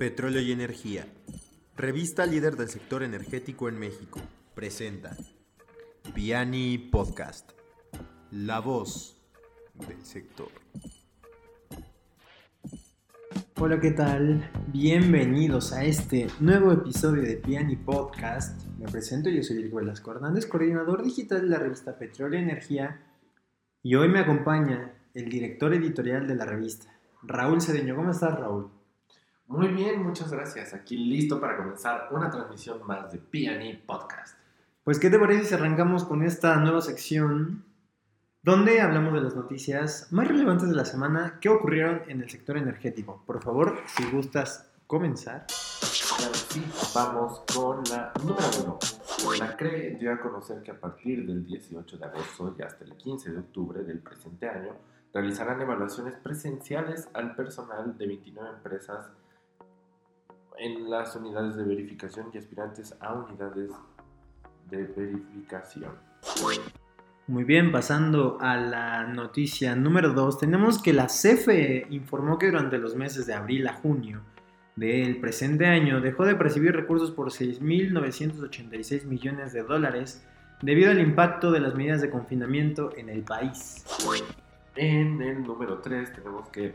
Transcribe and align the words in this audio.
Petróleo 0.00 0.40
y 0.40 0.50
Energía. 0.50 1.04
Revista 1.76 2.24
líder 2.24 2.56
del 2.56 2.70
sector 2.70 3.02
energético 3.02 3.68
en 3.68 3.78
México. 3.78 4.18
Presenta 4.54 5.14
Piani 6.14 6.78
Podcast. 6.78 7.50
La 8.30 8.60
voz 8.60 9.20
del 9.74 10.02
sector. 10.02 10.48
Hola, 13.58 13.78
¿qué 13.78 13.90
tal? 13.90 14.50
Bienvenidos 14.68 15.74
a 15.74 15.84
este 15.84 16.28
nuevo 16.40 16.72
episodio 16.72 17.20
de 17.20 17.36
Piani 17.36 17.76
Podcast. 17.76 18.58
Me 18.78 18.90
presento, 18.90 19.28
yo 19.28 19.42
soy 19.42 19.58
Eric 19.58 19.74
Velasco 19.74 20.12
Hernández, 20.12 20.46
coordinador 20.46 21.02
digital 21.02 21.42
de 21.42 21.48
la 21.48 21.58
revista 21.58 21.98
Petróleo 21.98 22.40
y 22.40 22.44
Energía. 22.44 23.04
Y 23.82 23.96
hoy 23.96 24.08
me 24.08 24.20
acompaña 24.20 24.94
el 25.12 25.28
director 25.28 25.74
editorial 25.74 26.26
de 26.26 26.36
la 26.36 26.46
revista, 26.46 26.90
Raúl 27.22 27.60
Cedeño. 27.60 27.96
¿Cómo 27.96 28.12
estás, 28.12 28.40
Raúl? 28.40 28.79
Muy 29.50 29.66
bien, 29.66 30.04
muchas 30.04 30.30
gracias. 30.30 30.74
Aquí 30.74 30.96
listo 30.96 31.40
para 31.40 31.56
comenzar 31.56 32.06
una 32.12 32.30
transmisión 32.30 32.86
más 32.86 33.10
de 33.10 33.18
P&E 33.18 33.82
Podcast. 33.84 34.38
Pues, 34.84 35.00
¿qué 35.00 35.10
te 35.10 35.18
parece 35.18 35.44
si 35.44 35.54
arrancamos 35.54 36.04
con 36.04 36.22
esta 36.22 36.54
nueva 36.58 36.80
sección 36.80 37.64
donde 38.42 38.80
hablamos 38.80 39.12
de 39.12 39.22
las 39.22 39.34
noticias 39.34 40.06
más 40.12 40.28
relevantes 40.28 40.68
de 40.68 40.76
la 40.76 40.84
semana 40.84 41.38
que 41.40 41.48
ocurrieron 41.48 42.02
en 42.06 42.20
el 42.22 42.30
sector 42.30 42.58
energético? 42.58 43.24
Por 43.26 43.42
favor, 43.42 43.80
si 43.88 44.08
gustas 44.12 44.70
comenzar. 44.86 45.46
Claro, 46.16 46.34
sí, 46.34 46.64
vamos 46.94 47.42
con 47.52 47.82
la 47.90 48.12
número 48.22 48.46
uno. 48.62 48.78
La 49.36 49.56
CRE 49.56 49.96
dio 49.98 50.12
a 50.12 50.20
conocer 50.20 50.62
que 50.62 50.70
a 50.70 50.78
partir 50.78 51.26
del 51.26 51.44
18 51.44 51.96
de 51.96 52.04
agosto 52.04 52.54
y 52.56 52.62
hasta 52.62 52.84
el 52.84 52.94
15 52.94 53.32
de 53.32 53.38
octubre 53.40 53.82
del 53.82 53.98
presente 53.98 54.48
año 54.48 54.76
realizarán 55.12 55.60
evaluaciones 55.60 56.14
presenciales 56.22 57.08
al 57.14 57.34
personal 57.34 57.98
de 57.98 58.06
29 58.06 58.48
empresas 58.48 59.10
en 60.60 60.90
las 60.90 61.16
unidades 61.16 61.56
de 61.56 61.64
verificación 61.64 62.26
y 62.32 62.38
aspirantes 62.38 62.94
a 63.00 63.14
unidades 63.14 63.70
de 64.68 64.84
verificación. 64.84 65.90
Muy 67.26 67.44
bien, 67.44 67.72
pasando 67.72 68.38
a 68.40 68.56
la 68.56 69.04
noticia 69.04 69.74
número 69.74 70.12
2, 70.12 70.38
tenemos 70.38 70.82
que 70.82 70.92
la 70.92 71.06
CFE 71.06 71.86
informó 71.90 72.38
que 72.38 72.46
durante 72.46 72.76
los 72.76 72.94
meses 72.94 73.26
de 73.26 73.34
abril 73.34 73.66
a 73.68 73.74
junio 73.74 74.20
del 74.76 75.18
presente 75.20 75.66
año 75.66 76.00
dejó 76.00 76.24
de 76.24 76.34
percibir 76.34 76.72
recursos 76.72 77.10
por 77.10 77.30
6.986 77.30 79.04
millones 79.04 79.52
de 79.52 79.62
dólares 79.62 80.26
debido 80.60 80.90
al 80.90 81.00
impacto 81.00 81.50
de 81.50 81.60
las 81.60 81.74
medidas 81.74 82.02
de 82.02 82.10
confinamiento 82.10 82.90
en 82.96 83.08
el 83.08 83.22
país. 83.22 83.84
En 84.76 85.22
el 85.22 85.42
número 85.42 85.78
3 85.78 86.12
tenemos 86.12 86.48
que 86.48 86.74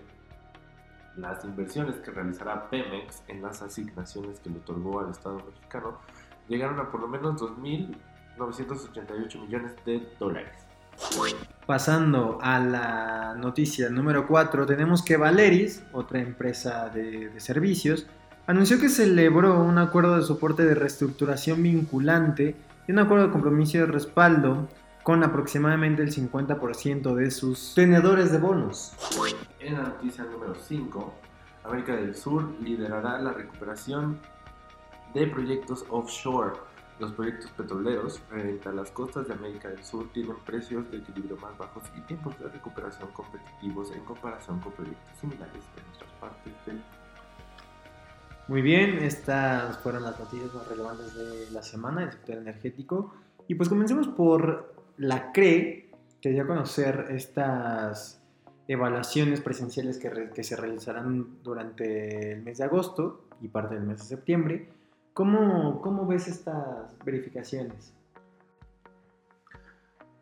las 1.17 1.44
inversiones 1.45 1.95
que 1.97 2.11
realizará 2.11 2.69
Pemex 2.69 3.23
en 3.27 3.41
las 3.41 3.61
asignaciones 3.61 4.39
que 4.39 4.49
le 4.49 4.58
otorgó 4.58 4.99
al 4.99 5.11
Estado 5.11 5.41
mexicano 5.45 5.99
llegaron 6.47 6.80
a 6.80 6.91
por 6.91 7.02
lo 7.02 7.08
menos 7.08 7.41
2.988 7.41 9.41
millones 9.41 9.73
de 9.86 10.08
dólares. 10.19 10.53
Pasando 11.66 12.39
a 12.41 12.59
la 12.59 13.36
noticia 13.36 13.89
número 13.89 14.27
4, 14.27 14.66
tenemos 14.66 15.03
que 15.03 15.17
Valeris, 15.17 15.83
otra 15.91 16.19
empresa 16.19 16.89
de, 16.89 17.30
de, 17.30 17.39
servicios, 17.39 18.08
anunció 18.47 18.80
que 18.80 18.89
celebró 18.89 19.61
un 19.61 19.77
acuerdo 19.77 20.16
de 20.16 20.23
soporte 20.23 20.63
de 20.63 20.75
reestructuración 20.75 21.61
vinculante 21.63 22.55
y 22.88 22.91
un 22.91 22.99
acuerdo 22.99 23.27
de 23.27 23.33
compromiso 23.33 23.80
de 23.80 23.88
respaldo 23.88 24.69
con 25.05 25.23
aproximadamente 25.23 26.02
el 26.02 26.11
50% 26.11 27.13
de 27.13 27.30
sus 27.30 27.75
tenedores 27.75 28.31
de 28.31 28.39
bonos. 28.39 28.93
En 29.66 29.73
la 29.73 29.81
noticia 29.81 30.23
número 30.25 30.53
5, 30.53 31.13
América 31.63 31.95
del 31.95 32.13
Sur 32.13 32.53
liderará 32.61 33.17
la 33.19 33.33
recuperación 33.33 34.19
de 35.16 35.25
proyectos 35.25 35.83
offshore. 35.89 36.53
Los 36.99 37.13
proyectos 37.13 37.49
petroleros 37.49 38.19
frente 38.30 38.69
a 38.69 38.73
las 38.73 38.91
costas 38.91 39.27
de 39.27 39.33
América 39.33 39.70
del 39.70 39.83
Sur 39.83 40.08
tienen 40.14 40.36
precios 40.45 40.92
de 40.92 40.98
equilibrio 40.98 41.36
más 41.37 41.58
bajos 41.58 41.83
y 41.98 42.02
tiempos 42.02 42.37
de 42.37 42.48
recuperación 42.48 43.09
competitivos 43.09 43.89
en 43.89 44.05
comparación 44.05 44.59
con 44.59 44.71
proyectos 44.73 45.17
similares 45.20 45.64
en 45.77 45.95
otras 45.95 46.11
partes 46.20 46.53
del 46.67 46.83
Muy 48.47 48.61
bien, 48.61 48.99
estas 48.99 49.80
fueron 49.80 50.03
las 50.03 50.20
noticias 50.20 50.53
más 50.53 50.67
relevantes 50.67 51.15
de 51.15 51.49
la 51.49 51.64
semana 51.64 52.02
del 52.02 52.11
sector 52.11 52.36
energético. 52.36 53.15
Y 53.47 53.55
pues 53.55 53.67
comencemos 53.67 54.09
por 54.09 54.76
la 54.97 55.32
CRE, 55.32 55.89
que 56.21 56.30
dio 56.30 56.43
a 56.43 56.45
conocer 56.47 57.08
estas 57.09 58.21
evaluaciones 58.67 59.42
presenciales 59.42 59.98
que, 59.98 60.09
re, 60.09 60.30
que, 60.31 60.43
se 60.43 60.55
realizarán 60.55 61.43
durante 61.43 62.33
el 62.33 62.43
mes 62.43 62.58
de 62.58 62.64
agosto 62.64 63.26
y 63.42 63.48
parte 63.48 63.76
del 63.76 63.83
mes 63.83 63.99
de 63.99 64.05
septiembre. 64.05 64.70
¿Cómo, 65.14 65.81
cómo 65.81 66.05
ves 66.05 66.27
estas 66.27 66.98
verificaciones? 67.05 67.93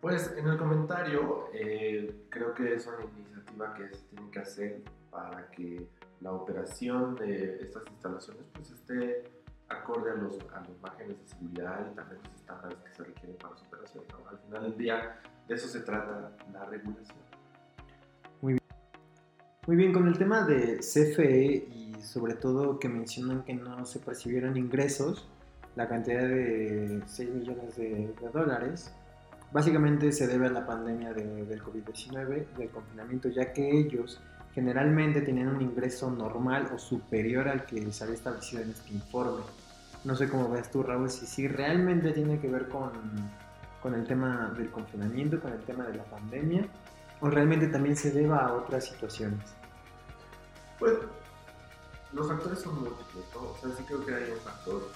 Pues 0.02 0.36
en 0.38 0.48
el 0.48 0.58
comentario 0.58 1.48
eh, 1.54 2.26
creo 2.30 2.54
que 2.54 2.76
es 2.76 2.86
una 2.88 3.06
iniciativa 3.06 3.74
que 3.74 3.96
se 3.96 4.04
tiene 4.08 4.30
que 4.30 4.40
hacer 4.40 4.82
para 5.10 5.50
que 5.50 5.88
la 6.20 6.34
operación 6.34 7.16
de 7.16 7.62
estas 7.62 7.88
instalaciones 7.88 8.44
pues 8.54 8.72
esté 8.72 9.24
acorde 9.70 10.12
a 10.12 10.16
los, 10.16 10.38
a 10.54 10.60
los 10.60 10.82
márgenes 10.82 11.20
de 11.22 11.28
seguridad 11.28 11.88
y 11.90 11.96
también 11.96 12.22
los 12.22 12.34
estándares 12.34 12.78
que 12.80 12.94
se 12.94 13.04
requieren 13.04 13.38
para 13.38 13.56
su 13.56 13.66
operación. 13.66 14.04
¿no? 14.12 14.30
Al 14.30 14.38
final 14.40 14.64
del 14.64 14.78
día 14.78 15.20
de 15.48 15.56
eso 15.56 15.68
se 15.68 15.80
trata 15.80 16.32
la 16.52 16.66
regulación. 16.66 17.23
Muy 19.66 19.78
bien. 19.78 19.94
Con 19.94 20.10
el 20.10 20.18
tema 20.18 20.46
de 20.46 20.80
CFE 20.80 21.68
y 21.72 21.96
sobre 22.02 22.34
todo 22.34 22.80
que 22.80 22.90
mencionan 22.90 23.44
que 23.44 23.54
no 23.54 23.86
se 23.86 24.00
percibieron 24.00 24.58
ingresos, 24.58 25.26
la 25.78 25.88
cantidad 25.88 26.28
de 26.28 27.02
6 27.06 27.30
millones 27.30 27.78
de, 27.78 28.14
de 28.20 28.30
dólares, 28.34 28.94
básicamente 29.54 30.12
se 30.12 30.28
debe 30.28 30.48
a 30.48 30.50
la 30.50 30.66
pandemia 30.66 31.14
de, 31.14 31.46
del 31.46 31.64
COVID-19, 31.64 32.46
del 32.58 32.70
confinamiento, 32.72 33.30
ya 33.30 33.54
que 33.54 33.80
ellos 33.80 34.20
generalmente 34.54 35.22
tenían 35.22 35.48
un 35.48 35.62
ingreso 35.62 36.12
normal 36.12 36.70
o 36.76 36.78
superior 36.78 37.48
al 37.48 37.66
que 37.66 37.90
se 37.94 38.04
había 38.04 38.16
establecido 38.16 38.64
en 38.64 38.72
este 38.72 38.94
informe. 38.94 39.44
No 40.04 40.16
sé 40.18 40.28
cómo 40.28 40.50
ves 40.50 40.70
tú, 40.72 40.84
Raúl, 40.84 41.10
si 41.10 41.26
sí 41.26 41.48
realmente 41.48 42.12
tiene 42.12 42.38
que 42.38 42.50
ver 42.50 42.68
con, 42.68 42.92
con 43.82 43.94
el 43.94 44.06
tema 44.06 44.54
del 44.58 44.70
confinamiento, 44.70 45.40
con 45.40 45.54
el 45.54 45.62
tema 45.62 45.86
de 45.86 45.96
la 45.96 46.04
pandemia, 46.04 46.68
o 47.24 47.30
realmente 47.30 47.68
también 47.68 47.96
se 47.96 48.12
deba 48.12 48.46
a 48.46 48.54
otras 48.54 48.86
situaciones? 48.86 49.56
Pues 50.78 50.94
los 52.12 52.28
factores 52.28 52.60
son 52.60 52.84
múltiples, 52.84 53.26
¿no? 53.34 53.52
O 53.52 53.58
sea, 53.62 53.72
sí 53.78 53.84
creo 53.86 54.06
que 54.06 54.14
hay 54.14 54.30
un 54.30 54.40
factor 54.40 54.90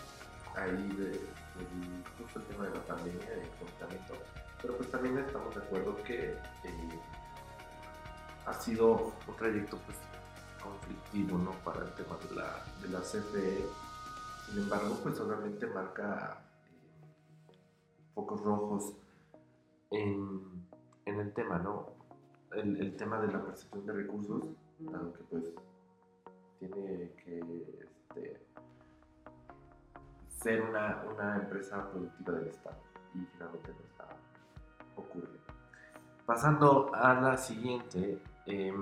ahí 0.56 0.90
de, 0.98 1.22
tema 2.50 2.66
de 2.66 2.76
la 2.76 2.84
pandemia, 2.84 3.30
del 3.30 3.50
confinamiento, 3.58 4.14
pero 4.62 4.76
pues 4.76 4.92
también 4.92 5.18
estamos 5.20 5.56
de 5.56 5.62
acuerdo 5.62 5.96
que 6.04 6.32
eh, 6.32 7.00
ha 8.46 8.54
sido 8.56 9.14
un 9.26 9.36
trayecto 9.38 9.78
pues 9.86 9.98
conflictivo, 10.62 11.38
¿no? 11.38 11.52
Para 11.64 11.86
el 11.86 11.94
tema 11.94 12.18
de 12.30 12.36
la, 12.36 12.66
de 12.82 12.90
la 12.90 13.00
CFE. 13.00 13.66
Sin 14.48 14.64
embargo, 14.64 15.00
pues 15.02 15.18
obviamente 15.22 15.66
marca 15.68 16.44
eh, 17.48 17.56
focos 18.14 18.42
rojos 18.42 18.94
en, 19.92 20.68
en 21.06 21.20
el 21.22 21.34
tema, 21.34 21.58
¿no? 21.59 21.97
El, 22.52 22.78
el, 22.78 22.96
tema 22.96 23.19
de 23.19 23.28
la 23.28 23.44
percepción 23.44 23.85
de 23.85 23.94
recursos, 23.94 24.47
dado 24.80 25.13
que 25.13 25.24
pues 25.25 25.53
tiene 26.59 27.12
que 27.24 27.40
este, 27.84 28.41
ser 30.30 30.62
una, 30.62 31.03
una, 31.13 31.35
empresa 31.38 31.90
productiva 31.91 32.40
del 32.40 32.47
Estado 32.47 32.78
y 33.13 33.25
finalmente 33.34 33.69
no 33.69 33.85
está 33.85 34.08
ocurriendo. 34.96 35.40
Pasando 36.25 36.91
a 36.94 37.13
la 37.16 37.38
siguiente, 37.38 38.22
eh, 38.46 38.74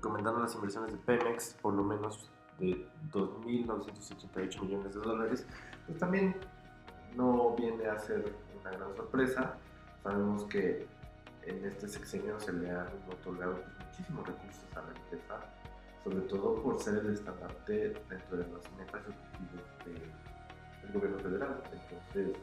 comentando 0.00 0.40
las 0.40 0.54
inversiones 0.54 0.92
de 0.92 0.98
Pemex, 0.98 1.54
por 1.60 1.74
lo 1.74 1.84
menos 1.84 2.30
de 2.58 2.88
2.988 3.12 4.62
millones 4.62 4.94
de 4.94 5.00
dólares, 5.00 5.46
pues 5.86 5.98
también 5.98 6.36
no 7.14 7.54
viene 7.56 7.86
a 7.86 7.98
ser 7.98 8.34
una 8.60 8.70
gran 8.70 8.94
sorpresa. 8.94 9.54
Sabemos 10.02 10.44
que 10.44 10.86
en 11.46 11.64
este 11.64 11.88
sexenio 11.88 12.38
se 12.40 12.52
le 12.52 12.70
han 12.70 12.88
otorgado 13.10 13.58
muchísimos 13.84 14.26
recursos 14.26 14.64
a 14.76 14.82
la 14.82 14.88
empresa, 14.88 15.40
sobre 16.04 16.20
todo 16.22 16.62
por 16.62 16.80
ser 16.80 16.98
el 16.98 17.14
estandarte 17.14 17.94
dentro 18.08 18.36
de 18.36 18.46
las 18.48 18.72
metas 18.78 19.02
objetivos 19.06 19.64
de, 19.84 19.92
del 20.82 20.92
gobierno 20.92 21.18
federal. 21.18 21.62
Entonces, 21.72 22.36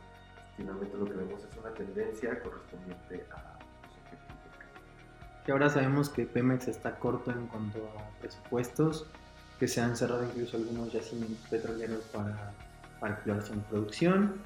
finalmente 0.58 0.98
lo 0.98 1.06
que 1.06 1.14
vemos 1.14 1.44
es 1.44 1.58
una 1.58 1.74
tendencia 1.74 2.42
correspondiente 2.42 3.26
a 3.32 3.58
los 3.84 3.92
objetivos. 4.04 4.58
Que 5.46 5.52
ahora 5.52 5.70
sabemos 5.70 6.10
que 6.10 6.26
Pemex 6.26 6.68
está 6.68 6.98
corto 7.00 7.32
en 7.32 7.48
cuanto 7.48 7.80
a 7.98 8.20
presupuestos, 8.20 9.08
que 9.60 9.68
se 9.68 9.82
han 9.82 9.96
cerrado 9.96 10.24
incluso 10.24 10.58
algunos 10.58 10.92
yacimientos 10.92 11.46
petroleros 11.50 12.04
para, 12.06 12.54
para 13.00 13.14
exploración 13.16 13.60
y 13.60 13.62
producción, 13.70 14.42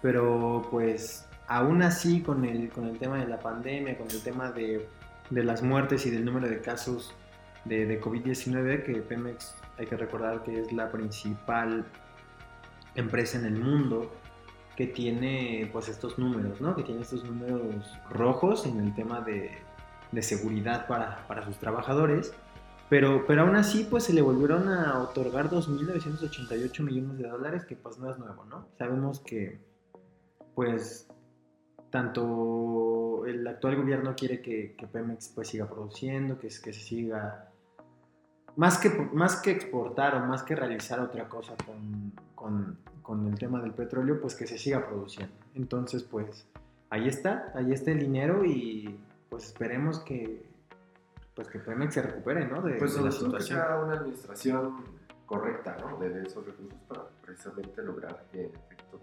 pero 0.00 0.66
pues 0.70 1.26
aún 1.52 1.82
así 1.82 2.22
con 2.22 2.44
el, 2.44 2.70
con 2.70 2.86
el 2.86 2.98
tema 2.98 3.18
de 3.18 3.26
la 3.26 3.38
pandemia, 3.38 3.98
con 3.98 4.10
el 4.10 4.22
tema 4.22 4.50
de, 4.50 4.88
de 5.28 5.44
las 5.44 5.62
muertes 5.62 6.06
y 6.06 6.10
del 6.10 6.24
número 6.24 6.48
de 6.48 6.60
casos 6.60 7.14
de, 7.66 7.84
de 7.86 8.00
COVID-19, 8.00 8.84
que 8.84 8.94
Pemex 9.02 9.54
hay 9.78 9.86
que 9.86 9.96
recordar 9.96 10.42
que 10.42 10.60
es 10.60 10.72
la 10.72 10.90
principal 10.90 11.84
empresa 12.94 13.38
en 13.38 13.46
el 13.46 13.60
mundo 13.60 14.10
que 14.76 14.86
tiene 14.86 15.68
pues 15.72 15.88
estos 15.88 16.18
números, 16.18 16.60
¿no? 16.60 16.74
Que 16.74 16.82
tiene 16.82 17.02
estos 17.02 17.22
números 17.24 17.98
rojos 18.08 18.64
en 18.64 18.80
el 18.80 18.94
tema 18.94 19.20
de, 19.20 19.50
de 20.10 20.22
seguridad 20.22 20.86
para, 20.86 21.26
para, 21.26 21.44
sus 21.44 21.58
trabajadores. 21.58 22.32
Pero, 22.88 23.24
pero 23.26 23.42
aún 23.42 23.56
así 23.56 23.86
pues 23.88 24.04
se 24.04 24.14
le 24.14 24.22
volvieron 24.22 24.68
a 24.68 25.02
otorgar 25.02 25.50
2.988 25.50 26.80
millones 26.82 27.18
de 27.18 27.28
dólares, 27.28 27.64
que 27.66 27.76
pues 27.76 27.98
no 27.98 28.10
es 28.10 28.18
nuevo, 28.18 28.44
¿no? 28.46 28.68
Sabemos 28.78 29.20
que 29.20 29.60
pues 30.54 31.08
tanto 31.92 33.24
el 33.26 33.46
actual 33.46 33.76
gobierno 33.76 34.16
quiere 34.16 34.40
que, 34.40 34.74
que 34.76 34.86
Pemex 34.86 35.28
pues 35.28 35.48
siga 35.48 35.68
produciendo, 35.68 36.38
que, 36.38 36.48
que 36.48 36.72
se 36.72 36.80
siga 36.80 37.50
más 38.56 38.78
que, 38.78 38.88
más 39.12 39.36
que 39.36 39.50
exportar 39.50 40.14
o 40.16 40.20
más 40.20 40.42
que 40.42 40.56
realizar 40.56 41.00
otra 41.00 41.28
cosa 41.28 41.54
con, 41.66 42.12
con, 42.34 42.78
con, 43.02 43.26
el 43.28 43.38
tema 43.38 43.60
del 43.60 43.72
petróleo, 43.72 44.20
pues 44.20 44.34
que 44.34 44.46
se 44.46 44.56
siga 44.56 44.86
produciendo. 44.86 45.34
Entonces, 45.54 46.02
pues 46.02 46.46
ahí 46.88 47.08
está, 47.08 47.52
ahí 47.54 47.72
está 47.72 47.90
el 47.90 48.00
dinero 48.00 48.42
y 48.44 48.98
pues 49.28 49.44
esperemos 49.44 50.00
que, 50.00 50.46
pues 51.34 51.46
que 51.48 51.58
Pemex 51.58 51.92
se 51.92 52.02
recupere, 52.02 52.46
¿no? 52.46 52.62
De, 52.62 52.76
pues 52.76 52.94
sobre 52.94 53.12
todo 53.12 53.36
que 53.36 53.42
sea 53.42 53.78
una 53.84 53.98
administración 53.98 54.84
correcta, 55.26 55.76
¿no? 55.78 55.98
De 55.98 56.22
esos 56.22 56.44
recursos 56.46 56.78
para 56.88 57.04
precisamente 57.20 57.82
lograr 57.82 58.24
que 58.32 58.46
en 58.46 58.54
efecto 58.54 58.98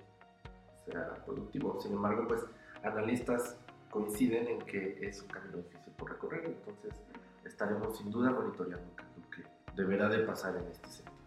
sea 0.86 1.14
productivo. 1.24 1.80
Sin 1.80 1.94
embargo, 1.94 2.28
pues 2.28 2.42
analistas 2.84 3.58
coinciden 3.90 4.48
en 4.48 4.60
que 4.62 5.00
es 5.02 5.22
un 5.22 5.28
camino 5.30 5.58
difícil 5.58 5.94
por 5.98 6.12
recorrer, 6.12 6.46
entonces 6.46 6.94
estaremos 7.44 7.98
sin 7.98 8.12
duda 8.12 8.32
monitoreando 8.32 9.10
deberá 9.80 10.10
de 10.10 10.20
pasar 10.20 10.56
en 10.58 10.70
este 10.70 10.88
sentido. 10.88 11.18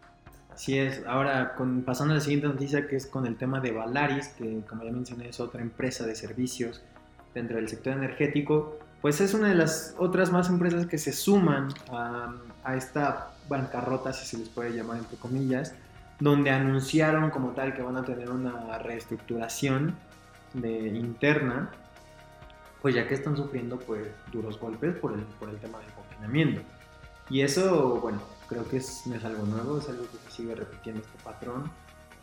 Así 0.51 0.77
es. 0.77 1.03
Ahora, 1.07 1.55
con, 1.55 1.81
pasando 1.81 2.13
a 2.13 2.17
la 2.17 2.21
siguiente 2.21 2.47
noticia, 2.47 2.87
que 2.87 2.95
es 2.95 3.07
con 3.07 3.25
el 3.25 3.35
tema 3.35 3.59
de 3.59 3.71
Valaris, 3.71 4.27
que 4.29 4.61
como 4.69 4.83
ya 4.83 4.91
mencioné 4.91 5.29
es 5.29 5.39
otra 5.39 5.61
empresa 5.61 6.05
de 6.05 6.15
servicios 6.15 6.83
dentro 7.33 7.57
del 7.57 7.67
sector 7.67 7.93
energético, 7.93 8.77
pues 9.01 9.19
es 9.19 9.33
una 9.33 9.49
de 9.49 9.55
las 9.55 9.95
otras 9.97 10.31
más 10.31 10.49
empresas 10.49 10.85
que 10.85 10.99
se 10.99 11.11
suman 11.11 11.69
a, 11.91 12.35
a 12.63 12.75
esta 12.75 13.31
bancarrota, 13.49 14.13
si 14.13 14.25
se 14.25 14.37
les 14.37 14.49
puede 14.49 14.71
llamar 14.71 14.97
entre 14.97 15.17
comillas, 15.17 15.73
donde 16.19 16.51
anunciaron 16.51 17.31
como 17.31 17.49
tal 17.49 17.73
que 17.73 17.81
van 17.81 17.97
a 17.97 18.03
tener 18.05 18.29
una 18.29 18.77
reestructuración 18.77 19.95
de, 20.53 20.87
interna, 20.87 21.71
pues 22.81 22.95
ya 22.95 23.07
que 23.07 23.13
están 23.13 23.35
sufriendo 23.35 23.79
pues 23.79 24.07
duros 24.31 24.59
golpes 24.59 24.97
por 24.97 25.13
el, 25.13 25.21
por 25.39 25.49
el 25.49 25.57
tema 25.57 25.79
del 25.79 25.91
confinamiento. 25.93 26.61
Y 27.29 27.41
eso, 27.41 27.99
bueno, 28.01 28.21
creo 28.47 28.67
que 28.67 28.77
es, 28.77 29.07
no 29.07 29.15
es 29.15 29.23
algo 29.23 29.45
nuevo, 29.45 29.77
es 29.77 29.89
algo 29.89 30.03
que 30.03 30.17
se 30.17 30.31
sigue 30.31 30.55
repitiendo 30.55 31.01
este 31.01 31.23
patrón 31.23 31.71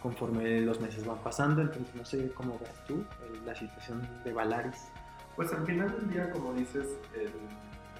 conforme 0.03 0.61
los 0.63 0.81
meses 0.81 1.05
van 1.05 1.19
pasando, 1.19 1.61
entonces 1.61 1.95
no 1.95 2.05
sé 2.05 2.33
cómo 2.33 2.59
ves 2.59 2.73
tú 2.87 3.05
la 3.45 3.55
situación 3.55 4.07
de 4.25 4.33
Valaris. 4.33 4.89
Pues 5.37 5.53
al 5.53 5.67
final 5.67 5.93
del 5.93 6.11
día, 6.11 6.31
como 6.31 6.53
dices, 6.55 6.87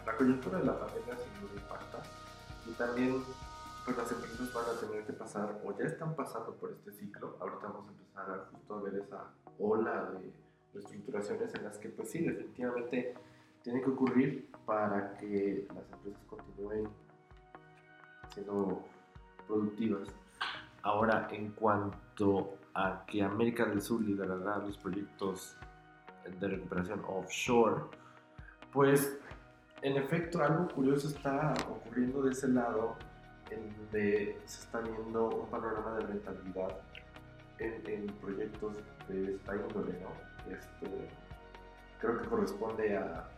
la 0.07 0.17
coyuntura 0.17 0.59
de 0.59 0.65
la 0.65 0.79
pandemia 0.79 1.15
sin 1.17 1.41
duda 1.41 1.63
impacta 1.63 2.03
y 2.67 2.73
también 2.73 3.23
pues 3.95 3.97
las 3.97 4.13
empresas 4.13 4.53
van 4.53 4.65
a 4.65 4.81
tener 4.81 5.05
que 5.05 5.13
pasar 5.13 5.61
o 5.65 5.77
ya 5.77 5.85
están 5.87 6.15
pasando 6.15 6.55
por 6.55 6.71
este 6.71 6.93
ciclo, 6.93 7.37
ahorita 7.41 7.67
vamos 7.67 7.89
a 7.89 7.91
empezar 7.91 8.31
a 8.31 8.51
justo 8.51 8.75
a 8.75 8.83
ver 8.83 8.95
esa 8.95 9.25
ola 9.59 10.11
de 10.13 10.33
reestructuraciones 10.73 11.55
en 11.55 11.65
las 11.65 11.79
que 11.79 11.89
pues 11.89 12.11
sí, 12.11 12.21
definitivamente 12.21 13.15
tiene 13.63 13.83
que 13.83 13.91
ocurrir 13.91 14.49
para 14.65 15.17
que 15.17 15.67
las 15.75 15.91
empresas 15.93 16.23
continúen 16.29 16.89
siendo 18.33 18.85
productivas. 19.47 20.09
Ahora, 20.83 21.29
en 21.31 21.51
cuanto 21.51 22.55
a 22.75 23.05
que 23.07 23.23
América 23.23 23.67
del 23.67 23.83
Sur 23.83 24.01
liderará 24.03 24.59
los 24.59 24.79
proyectos 24.79 25.57
de 26.39 26.49
recuperación 26.49 27.03
offshore, 27.07 27.83
pues 28.73 29.19
en 29.83 29.97
efecto 29.97 30.43
algo 30.43 30.69
curioso 30.69 31.09
está 31.09 31.55
ocurriendo 31.69 32.23
de 32.23 32.31
ese 32.31 32.49
lado, 32.49 32.97
en 33.51 33.77
donde 33.77 34.39
se 34.47 34.61
está 34.61 34.81
viendo 34.81 35.29
un 35.29 35.47
panorama 35.49 35.97
de 35.97 36.07
rentabilidad 36.07 36.77
en, 37.59 38.07
proyectos 38.21 38.77
de 39.09 39.35
esta 39.35 39.57
índole. 39.57 39.99
Este, 40.51 41.09
creo 42.01 42.23
que 42.23 42.29
corresponde 42.29 42.97
a 42.97 43.29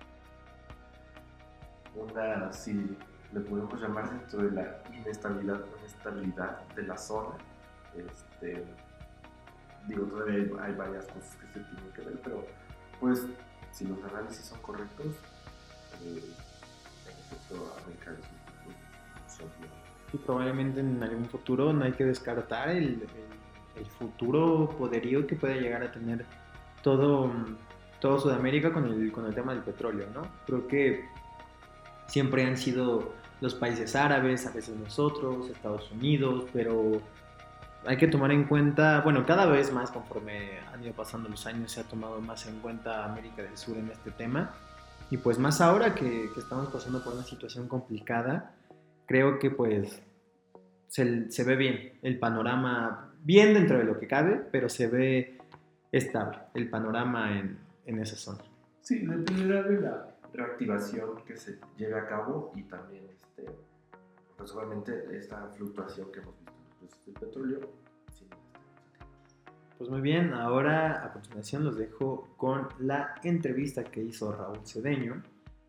una, 1.94 2.52
si 2.52 2.96
le 3.32 3.40
podemos 3.40 3.80
llamar 3.80 4.10
dentro 4.10 4.42
de 4.42 4.50
la 4.52 4.82
inestabilidad 4.92 5.60
inestabilidad 5.80 6.60
de 6.74 6.82
la 6.82 6.96
zona, 6.96 7.36
este, 7.96 8.64
digo, 9.86 10.06
todavía 10.06 10.34
hay, 10.62 10.74
varias 10.74 11.06
cosas 11.06 11.36
que 11.36 11.46
se 11.46 11.60
tienen 11.60 11.92
que 11.94 12.02
ver, 12.02 12.20
pero 12.22 12.46
pues 13.00 13.26
si 13.72 13.86
los 13.86 14.02
análisis 14.04 14.46
son 14.46 14.60
correctos, 14.60 15.06
eh, 16.02 16.34
en 17.06 17.18
efecto 17.18 17.76
América 17.84 18.10
del 18.12 18.22
Sur 19.28 19.81
Y 20.12 20.18
probablemente 20.18 20.80
en 20.80 21.02
algún 21.02 21.26
futuro 21.26 21.72
no 21.72 21.84
hay 21.84 21.92
que 21.92 22.04
descartar 22.04 22.70
el, 22.70 23.02
futuro 23.98 24.68
poderío 24.78 25.26
que 25.26 25.34
puede 25.34 25.60
llegar 25.60 25.82
a 25.82 25.90
tener 25.90 26.24
todo, 26.82 27.32
todo 28.00 28.20
Sudamérica 28.20 28.72
con 28.72 28.84
el, 28.86 29.10
con 29.10 29.26
el 29.26 29.34
tema 29.34 29.54
del 29.54 29.62
petróleo, 29.62 30.06
¿no? 30.14 30.22
Creo 30.46 30.68
que 30.68 31.08
siempre 32.06 32.44
han 32.44 32.56
sido 32.56 33.12
los 33.40 33.54
países 33.54 33.96
árabes, 33.96 34.46
a 34.46 34.52
veces 34.52 34.76
nosotros, 34.76 35.48
Estados 35.48 35.90
Unidos, 35.90 36.44
pero 36.52 37.00
hay 37.84 37.96
que 37.96 38.06
tomar 38.06 38.30
en 38.30 38.44
cuenta, 38.44 39.00
bueno, 39.00 39.26
cada 39.26 39.46
vez 39.46 39.72
más 39.72 39.90
conforme 39.90 40.60
han 40.72 40.84
ido 40.84 40.92
pasando 40.92 41.28
los 41.28 41.46
años 41.46 41.72
se 41.72 41.80
ha 41.80 41.84
tomado 41.84 42.20
más 42.20 42.46
en 42.46 42.60
cuenta 42.60 43.04
América 43.04 43.42
del 43.42 43.56
Sur 43.56 43.76
en 43.76 43.90
este 43.90 44.10
tema. 44.12 44.54
Y 45.10 45.16
pues 45.16 45.38
más 45.38 45.60
ahora 45.60 45.94
que, 45.94 46.30
que 46.32 46.40
estamos 46.40 46.68
pasando 46.68 47.02
por 47.02 47.14
una 47.14 47.24
situación 47.24 47.68
complicada, 47.68 48.52
creo 49.12 49.38
que 49.38 49.50
pues 49.50 50.00
se, 50.88 51.30
se, 51.30 51.44
ve 51.44 51.54
bien 51.54 51.98
el 52.00 52.18
panorama, 52.18 53.12
bien 53.22 53.52
dentro 53.52 53.76
de 53.76 53.84
lo 53.84 53.98
que 53.98 54.06
cabe, 54.06 54.40
pero 54.50 54.70
se 54.70 54.86
ve 54.86 55.36
estable 55.92 56.38
el 56.54 56.70
panorama 56.70 57.38
en, 57.38 57.58
en 57.84 57.98
esa 57.98 58.16
zona. 58.16 58.38
Sí, 58.80 59.06
dependerá 59.06 59.64
de 59.64 59.82
la 59.82 60.16
reactivación 60.32 61.22
que 61.26 61.36
se 61.36 61.58
lleve 61.76 61.98
a 61.98 62.06
cabo 62.06 62.52
y 62.56 62.62
también 62.62 63.04
este, 63.10 63.44
pues 64.38 64.54
esta 65.12 65.46
fluctuación 65.58 66.10
que 66.10 66.20
hemos 66.20 66.34
visto 66.38 66.54
en 66.56 66.64
los 66.64 66.74
precios 66.76 67.04
del 67.04 67.14
petróleo. 67.14 67.60
Pues 69.76 69.90
muy 69.90 70.00
bien, 70.00 70.32
ahora 70.32 71.04
a 71.04 71.12
continuación 71.12 71.64
los 71.64 71.76
dejo 71.76 72.30
con 72.38 72.66
la 72.78 73.16
entrevista 73.22 73.84
que 73.84 74.02
hizo 74.02 74.32
Raúl 74.32 74.66
Cedeño 74.66 75.22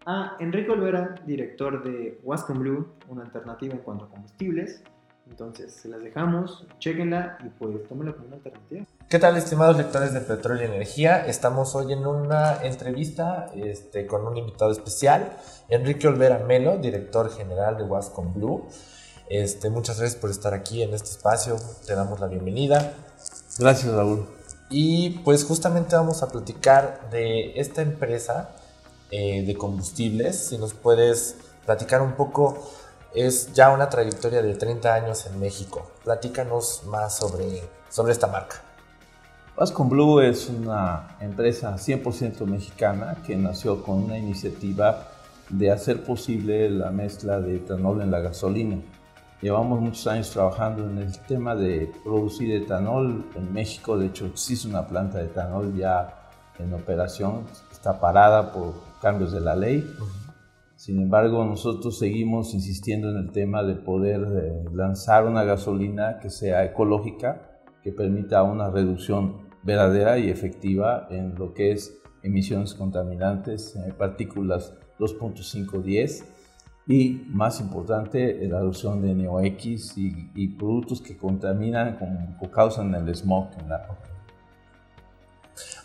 a 0.06 0.36
Enrique 0.40 0.72
Olvera, 0.72 1.16
director 1.26 1.84
de 1.84 2.20
Wascom 2.24 2.60
Blue, 2.60 2.94
una 3.10 3.24
alternativa 3.24 3.74
en 3.74 3.80
cuanto 3.80 4.06
a 4.06 4.10
combustibles. 4.10 4.84
Entonces, 5.30 5.74
se 5.74 5.88
las 5.88 6.04
dejamos, 6.04 6.68
chequenla 6.80 7.38
y 7.46 7.50
pues 7.50 7.88
tómenla 7.88 8.14
como 8.14 8.28
una 8.28 8.36
alternativa. 8.36 8.86
¿Qué 9.10 9.20
tal, 9.20 9.38
estimados 9.38 9.78
lectores 9.78 10.14
de 10.14 10.20
Petróleo 10.20 10.64
y 10.64 10.66
Energía? 10.66 11.26
Estamos 11.26 11.74
hoy 11.76 11.94
en 11.94 12.06
una 12.06 12.62
entrevista 12.64 13.50
este, 13.56 14.06
con 14.06 14.28
un 14.28 14.36
invitado 14.36 14.72
especial, 14.72 15.38
Enrique 15.70 16.08
Olvera 16.08 16.40
Melo, 16.40 16.78
director 16.78 17.32
general 17.32 17.78
de 17.78 17.84
Wascom 17.84 18.34
Blue. 18.34 18.68
Este, 19.30 19.70
muchas 19.70 20.00
gracias 20.00 20.20
por 20.20 20.30
estar 20.30 20.54
aquí 20.54 20.84
en 20.84 20.94
este 20.94 21.10
espacio, 21.10 21.56
te 21.86 21.96
damos 21.96 22.20
la 22.20 22.28
bienvenida. 22.28 22.94
Gracias, 23.58 23.94
Raúl. 23.94 24.26
Y 24.70 25.12
pues 25.20 25.46
justamente 25.46 25.96
vamos 25.96 26.22
a 26.22 26.28
platicar 26.28 27.10
de 27.12 27.60
esta 27.60 27.82
empresa 27.82 28.50
eh, 29.15 29.43
de 29.46 29.53
combustibles. 29.53 30.48
Si 30.48 30.58
nos 30.58 30.74
puedes 30.74 31.36
platicar 31.67 32.01
un 32.01 32.13
poco, 32.13 32.58
es 33.13 33.53
ya 33.53 33.70
una 33.70 33.88
trayectoria 33.88 34.41
de 34.41 34.55
30 34.55 34.91
años 34.91 35.27
en 35.27 35.39
México. 35.39 35.91
Platícanos 36.03 36.82
más 36.88 37.15
sobre, 37.15 37.62
sobre 37.89 38.12
esta 38.12 38.25
marca. 38.25 38.63
Vascon 39.55 39.88
Blue 39.88 40.20
es 40.20 40.50
una 40.50 41.15
empresa 41.20 41.75
100% 41.75 42.43
mexicana 42.48 43.17
que 43.24 43.36
nació 43.36 43.84
con 43.84 44.05
una 44.05 44.17
iniciativa 44.17 45.10
de 45.48 45.70
hacer 45.70 46.03
posible 46.03 46.72
la 46.72 46.89
mezcla 46.89 47.39
de 47.39 47.58
etanol 47.58 48.01
en 48.01 48.10
la 48.10 48.20
gasolina. 48.20 48.82
Llevamos 49.41 49.79
muchos 49.79 50.08
años 50.08 50.32
trabajando 50.32 50.89
en 50.89 50.98
el 50.98 51.20
tema 51.20 51.53
de 51.53 51.91
producir 52.03 52.51
etanol 52.51 53.29
en 53.36 53.53
México. 53.53 53.96
De 53.96 54.08
hecho, 54.08 54.25
existe 54.25 54.67
una 54.67 54.88
planta 54.88 55.20
de 55.20 55.25
etanol 55.25 55.75
ya 55.75 56.32
en 56.58 56.74
operación. 56.74 57.46
Está 57.84 58.00
parada 58.00 58.54
por 58.54 58.75
cambios 59.02 59.34
de 59.34 59.42
la 59.42 59.58
ley. 59.58 59.86
Sin 60.78 61.02
embargo, 61.02 61.44
nosotros 61.44 62.00
seguimos 62.00 62.54
insistiendo 62.54 63.10
en 63.10 63.18
el 63.18 63.32
tema 63.34 63.62
de 63.62 63.75
poder 63.75 64.22
eh, 64.22 64.63
lanzar 64.72 65.25
una 65.25 65.44
gasolina 65.44 66.18
que 66.20 66.30
sea 66.30 66.63
ecológica, 66.63 67.60
que 67.84 67.92
permita 67.92 68.42
una 68.44 68.70
reducción 68.70 69.50
verdadera 69.63 70.18
y 70.18 70.30
efectiva 70.30 71.08
en 71.10 71.36
lo 71.36 71.54
que 71.54 71.74
es 71.74 72.00
emisiones 72.24 72.74
contaminantes, 72.74 73.75
eh, 73.75 73.92
partículas 73.92 74.74
2.510 74.98 76.24
y 76.88 77.25
más 77.28 77.60
importante, 77.60 78.48
la 78.48 78.60
adopción 78.60 79.02
de 79.02 79.13
NOx 79.13 79.98
y, 79.98 80.32
y 80.36 80.48
productos 80.56 81.02
que 81.02 81.18
contaminan 81.18 82.38
o 82.40 82.50
causan 82.50 82.96
el 82.96 83.13
smog 83.13 83.50
en 83.60 83.68
la 83.68 83.86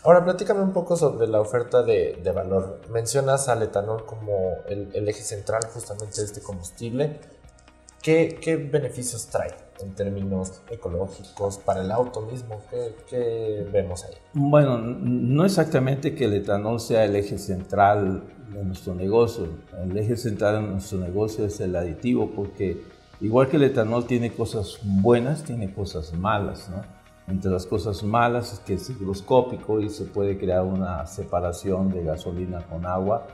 Ahora, 0.03 0.23
platícame 0.23 0.61
un 0.61 0.71
poco 0.71 0.95
sobre 0.95 1.27
la 1.27 1.41
oferta 1.41 1.83
de, 1.83 2.31
valor. 2.33 2.79
Mencionas 2.89 3.49
al 3.49 3.63
etanol 3.63 4.05
como 4.05 4.31
el, 4.67 5.07
eje 5.07 5.23
central 5.23 5.61
justamente 5.73 6.21
de 6.21 6.25
este 6.25 6.41
combustible. 6.41 7.19
¿Qué, 8.01 8.39
¿Qué, 8.41 8.55
beneficios 8.55 9.27
trae 9.27 9.53
en 9.81 9.93
términos 9.93 10.61
ecológicos 10.69 11.57
para 11.57 11.81
el 11.81 11.91
auto 11.91 12.21
mismo? 12.21 12.61
¿Qué, 12.69 12.95
¿Qué, 13.09 13.67
vemos 13.73 14.05
ahí? 14.05 14.13
Bueno, 14.33 14.77
no 14.77 15.43
exactamente 15.43 16.15
que 16.15 16.25
el 16.25 16.33
etanol 16.35 16.79
sea 16.79 17.03
el 17.03 17.17
eje 17.17 17.37
central 17.37 18.23
de 18.53 18.63
nuestro 18.63 18.95
negocio. 18.95 19.49
El 19.83 19.97
eje 19.97 20.15
central 20.15 20.63
de 20.63 20.71
nuestro 20.71 20.97
negocio 20.97 21.45
es 21.45 21.59
el 21.59 21.75
aditivo 21.75 22.31
porque 22.33 22.81
igual 23.19 23.49
que 23.49 23.57
el 23.57 23.63
etanol 23.63 24.07
tiene 24.07 24.33
cosas 24.33 24.79
buenas, 24.81 25.43
tiene 25.43 25.73
cosas 25.73 26.13
malas, 26.13 26.69
¿no? 26.69 26.98
Entre 27.29 27.51
las 27.51 27.67
cosas 27.67 28.03
malas 28.03 28.53
es 28.53 28.59
que 28.59 28.73
es 28.73 28.89
higroscópico 28.89 29.79
y 29.79 29.89
se 29.89 30.05
puede 30.05 30.37
crear 30.37 30.63
una 30.63 31.05
separación 31.05 31.91
de 31.91 32.03
gasolina 32.03 32.61
con 32.61 32.85
agua 32.87 33.27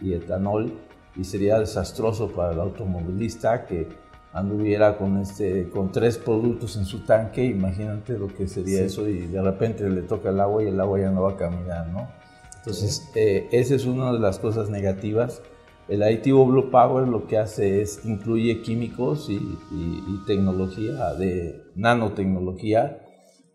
y 0.00 0.14
etanol 0.14 0.72
y 1.16 1.24
sería 1.24 1.58
desastroso 1.58 2.28
para 2.28 2.52
el 2.52 2.60
automovilista 2.60 3.66
que 3.66 3.88
anduviera 4.32 4.96
con, 4.96 5.18
este, 5.18 5.68
con 5.68 5.92
tres 5.92 6.16
productos 6.16 6.76
en 6.76 6.86
su 6.86 7.04
tanque, 7.04 7.44
imagínate 7.44 8.18
lo 8.18 8.28
que 8.28 8.48
sería 8.48 8.78
sí. 8.78 8.84
eso 8.84 9.06
y 9.06 9.26
de 9.26 9.42
repente 9.42 9.88
le 9.90 10.02
toca 10.02 10.30
el 10.30 10.40
agua 10.40 10.62
y 10.62 10.68
el 10.68 10.80
agua 10.80 11.00
ya 11.00 11.10
no 11.10 11.22
va 11.22 11.32
a 11.32 11.36
caminar, 11.36 11.88
¿no? 11.88 12.08
Entonces, 12.56 13.10
eh, 13.14 13.48
esa 13.52 13.74
es 13.74 13.84
una 13.84 14.12
de 14.12 14.20
las 14.20 14.38
cosas 14.38 14.70
negativas. 14.70 15.42
El 15.88 16.02
aditivo 16.02 16.46
Blue 16.46 16.70
Power 16.70 17.08
lo 17.08 17.26
que 17.26 17.36
hace 17.36 17.82
es 17.82 18.06
incluye 18.06 18.62
químicos 18.62 19.28
y, 19.28 19.34
y, 19.34 20.04
y 20.06 20.24
tecnología 20.26 21.12
de 21.14 21.64
nanotecnología 21.74 23.01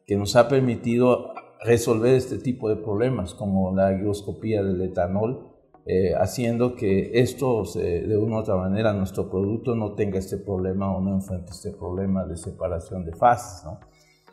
que 0.07 0.15
nos 0.15 0.35
ha 0.37 0.47
permitido 0.47 1.33
resolver 1.63 2.15
este 2.15 2.37
tipo 2.37 2.69
de 2.69 2.77
problemas 2.77 3.33
como 3.33 3.75
la 3.75 3.91
higroscopía 3.93 4.63
del 4.63 4.81
etanol, 4.81 5.53
eh, 5.85 6.13
haciendo 6.15 6.75
que 6.75 7.11
esto 7.19 7.65
se, 7.65 7.81
de 7.81 8.17
una 8.17 8.37
u 8.37 8.39
otra 8.39 8.55
manera 8.55 8.93
nuestro 8.93 9.29
producto 9.29 9.75
no 9.75 9.93
tenga 9.93 10.17
este 10.17 10.37
problema 10.37 10.95
o 10.95 11.01
no 11.01 11.13
enfrente 11.13 11.51
este 11.51 11.71
problema 11.71 12.25
de 12.25 12.37
separación 12.37 13.05
de 13.05 13.13
fases. 13.13 13.65
¿no? 13.65 13.79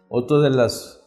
Otro 0.08 0.40
de 0.40 0.50
los 0.50 1.03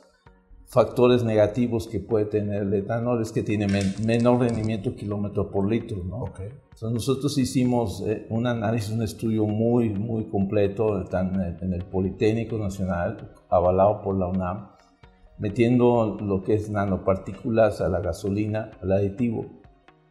factores 0.78 1.24
negativos 1.24 1.88
que 1.88 2.00
puede 2.00 2.26
tener 2.26 2.62
el 2.62 2.72
etanol 2.72 3.20
es 3.20 3.32
que 3.32 3.42
tiene 3.42 3.68
men 3.68 3.96
menor 4.06 4.42
rendimiento 4.42 4.96
kilómetro 4.96 5.50
por 5.50 5.68
litro. 5.68 6.04
¿no? 6.04 6.18
Okay. 6.26 6.50
Entonces 6.50 6.92
nosotros 6.92 7.36
hicimos 7.40 8.04
eh, 8.06 8.28
un 8.30 8.46
análisis, 8.46 8.92
un 8.92 9.02
estudio 9.02 9.48
muy, 9.48 9.90
muy 9.90 10.26
completo 10.26 11.00
en 11.00 11.42
el, 11.42 11.58
en 11.64 11.74
el 11.74 11.84
Politécnico 11.84 12.60
Nacional, 12.60 13.34
avalado 13.50 14.04
por 14.04 14.20
la 14.20 14.28
UNAM, 14.28 14.68
metiendo 15.40 16.16
lo 16.22 16.44
que 16.44 16.54
es 16.54 16.70
nanopartículas 16.70 17.82
a 17.82 17.90
la 17.90 18.00
gasolina, 18.00 18.70
al 18.84 18.92
aditivo, 18.92 19.48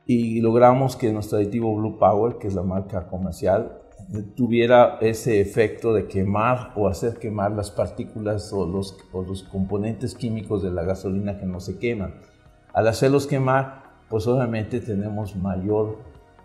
y 0.04 0.40
logramos 0.40 0.96
que 0.96 1.12
nuestro 1.12 1.38
aditivo 1.38 1.76
Blue 1.76 1.96
Power, 1.96 2.38
que 2.38 2.48
es 2.48 2.56
la 2.56 2.64
marca 2.64 3.06
comercial, 3.06 3.82
tuviera 4.36 4.98
ese 5.00 5.40
efecto 5.40 5.92
de 5.92 6.06
quemar 6.06 6.72
o 6.76 6.88
hacer 6.88 7.18
quemar 7.18 7.52
las 7.52 7.70
partículas 7.70 8.52
o 8.52 8.66
los, 8.66 8.96
o 9.12 9.22
los 9.22 9.42
componentes 9.42 10.14
químicos 10.14 10.62
de 10.62 10.70
la 10.70 10.84
gasolina 10.84 11.38
que 11.38 11.46
no 11.46 11.60
se 11.60 11.78
queman. 11.78 12.14
Al 12.72 12.86
hacerlos 12.86 13.26
quemar, 13.26 13.82
pues 14.08 14.26
obviamente 14.26 14.80
tenemos 14.80 15.34
mayor 15.34 15.98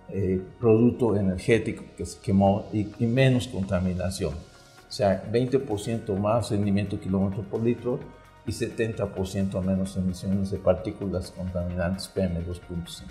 eh, 0.10 0.42
producto 0.60 1.16
energético 1.16 1.84
que 1.96 2.06
se 2.06 2.20
quemó 2.20 2.66
y, 2.74 2.88
y 3.00 3.06
menos 3.06 3.48
contaminación. 3.48 4.34
O 4.34 4.92
sea, 4.92 5.24
20% 5.32 6.18
más 6.18 6.50
rendimiento 6.50 7.00
kilómetro 7.00 7.44
por 7.44 7.62
litro 7.62 8.00
y 8.46 8.52
70% 8.52 9.62
menos 9.62 9.96
emisiones 9.96 10.52
de 10.52 10.58
partículas 10.58 11.32
contaminantes 11.32 12.12
PM2.5. 12.14 13.04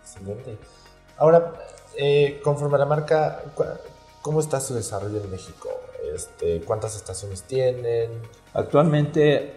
Excelente. 0.00 0.56
Ahora, 1.18 1.52
eh, 1.98 2.40
conforme 2.42 2.76
a 2.76 2.78
la 2.78 2.86
marca, 2.86 3.42
¿cómo 4.22 4.40
está 4.40 4.60
su 4.60 4.74
desarrollo 4.74 5.22
en 5.22 5.30
México? 5.30 5.68
Este, 6.14 6.60
¿Cuántas 6.60 6.96
estaciones 6.96 7.42
tienen? 7.42 8.10
Actualmente, 8.54 9.54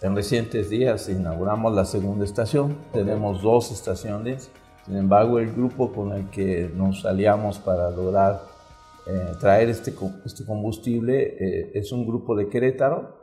en 0.00 0.16
recientes 0.16 0.70
días, 0.70 1.08
inauguramos 1.08 1.74
la 1.74 1.84
segunda 1.84 2.24
estación. 2.24 2.78
Okay. 2.90 3.04
Tenemos 3.04 3.42
dos 3.42 3.70
estaciones. 3.70 4.50
Sin 4.86 4.96
embargo, 4.96 5.38
el 5.38 5.52
grupo 5.52 5.92
con 5.92 6.12
el 6.12 6.30
que 6.30 6.70
nos 6.74 7.04
aliamos 7.04 7.58
para 7.58 7.90
lograr 7.90 8.42
eh, 9.06 9.32
traer 9.40 9.70
este, 9.70 9.94
este 10.24 10.44
combustible 10.44 11.36
eh, 11.40 11.70
es 11.74 11.92
un 11.92 12.06
grupo 12.06 12.36
de 12.36 12.48
Querétaro, 12.48 13.17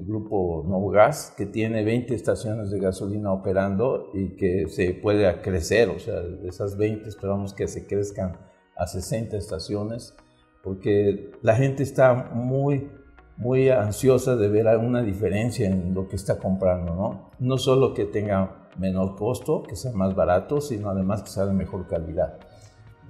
el 0.00 0.06
grupo 0.06 0.64
Novo 0.66 0.90
Gas, 0.90 1.34
que 1.36 1.46
tiene 1.46 1.84
20 1.84 2.14
estaciones 2.14 2.70
de 2.70 2.80
gasolina 2.80 3.32
operando 3.32 4.10
y 4.14 4.30
que 4.30 4.66
se 4.68 4.94
puede 4.94 5.40
crecer, 5.42 5.90
o 5.90 5.98
sea, 5.98 6.20
de 6.20 6.48
esas 6.48 6.76
20 6.78 7.08
esperamos 7.08 7.52
que 7.52 7.68
se 7.68 7.86
crezcan 7.86 8.38
a 8.76 8.86
60 8.86 9.36
estaciones, 9.36 10.16
porque 10.62 11.32
la 11.42 11.54
gente 11.54 11.82
está 11.82 12.14
muy, 12.14 12.90
muy 13.36 13.68
ansiosa 13.68 14.36
de 14.36 14.48
ver 14.48 14.68
alguna 14.68 15.02
diferencia 15.02 15.68
en 15.68 15.92
lo 15.92 16.08
que 16.08 16.16
está 16.16 16.38
comprando, 16.38 16.94
¿no? 16.94 17.30
No 17.38 17.58
solo 17.58 17.92
que 17.92 18.06
tenga 18.06 18.68
menor 18.78 19.16
costo, 19.16 19.62
que 19.62 19.76
sea 19.76 19.92
más 19.92 20.14
barato, 20.14 20.62
sino 20.62 20.88
además 20.88 21.22
que 21.22 21.28
sea 21.28 21.44
de 21.44 21.52
mejor 21.52 21.86
calidad. 21.86 22.38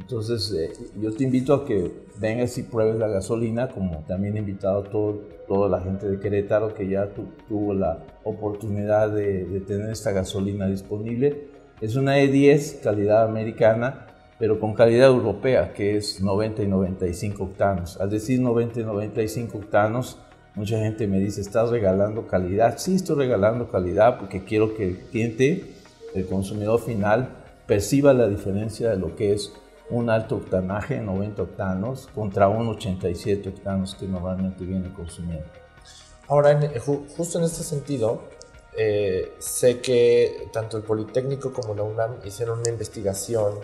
Entonces, 0.01 0.53
eh, 0.53 0.73
yo 1.01 1.13
te 1.13 1.25
invito 1.25 1.55
a 1.55 1.65
que 1.65 1.91
vengas 2.19 2.57
y 2.59 2.63
pruebes 2.63 2.97
la 2.97 3.09
gasolina, 3.09 3.69
como 3.69 4.03
también 4.09 4.37
he 4.37 4.41
invitado 4.41 4.81
a 4.81 4.85
todo, 4.85 5.21
toda 5.47 5.69
la 5.69 5.81
gente 5.81 6.09
de 6.09 6.19
Querétaro 6.19 6.75
que 6.75 6.89
ya 6.89 7.09
tu, 7.11 7.27
tuvo 7.49 7.75
la 7.75 7.99
oportunidad 8.25 9.11
de, 9.11 9.45
de, 9.45 9.61
tener 9.61 9.91
esta 9.91 10.13
gasolina 10.13 10.67
disponible. 10.67 11.49
Es 11.81 11.97
una 11.97 12.19
E10 12.19 12.81
calidad 12.81 13.25
americana, 13.25 14.07
pero 14.39 14.59
con 14.59 14.75
calidad 14.75 15.09
europea, 15.09 15.73
que 15.73 15.97
es 15.97 16.21
90 16.21 16.63
y 16.63 16.67
95 16.67 17.45
octanos. 17.45 18.01
Al 18.01 18.11
decir 18.11 18.41
90 18.41 18.81
y 18.81 18.85
95 18.85 19.59
octanos, 19.59 20.19
mucha 20.55 20.79
gente 20.79 21.07
me 21.07 21.21
dice, 21.21 21.43
¿estás 21.43 21.71
regalando 21.71 22.27
calidad? 22.27 22.79
Sí, 22.79 22.95
estoy 22.95 23.17
regalando 23.17 23.69
calidad 23.69 24.19
porque 24.19 24.45
quiero 24.45 24.75
que 24.75 24.89
el 24.89 24.97
cliente, 24.97 25.75
el 26.15 26.27
consumidor 26.27 26.81
final, 26.81 27.29
perciba 27.67 28.13
la 28.13 28.29
diferencia 28.29 28.91
de 28.91 28.97
lo 28.97 29.15
que 29.15 29.33
es 29.33 29.53
un 29.91 30.09
alto 30.09 30.37
octanaje, 30.37 31.01
90 31.01 31.43
octanos, 31.43 32.09
contra 32.15 32.49
un 32.49 32.69
87 32.69 33.49
octanos 33.49 33.95
que 33.95 34.07
normalmente 34.07 34.65
viene 34.65 34.93
consumiendo. 34.93 35.47
Ahora, 36.29 36.53
en, 36.53 36.79
justo 36.81 37.39
en 37.39 37.45
este 37.45 37.63
sentido, 37.63 38.23
eh, 38.77 39.35
sé 39.39 39.81
que 39.81 40.49
tanto 40.53 40.77
el 40.77 40.85
Politécnico 40.85 41.53
como 41.53 41.75
la 41.75 41.83
UNAM 41.83 42.19
hicieron 42.25 42.61
una 42.61 42.71
investigación 42.71 43.55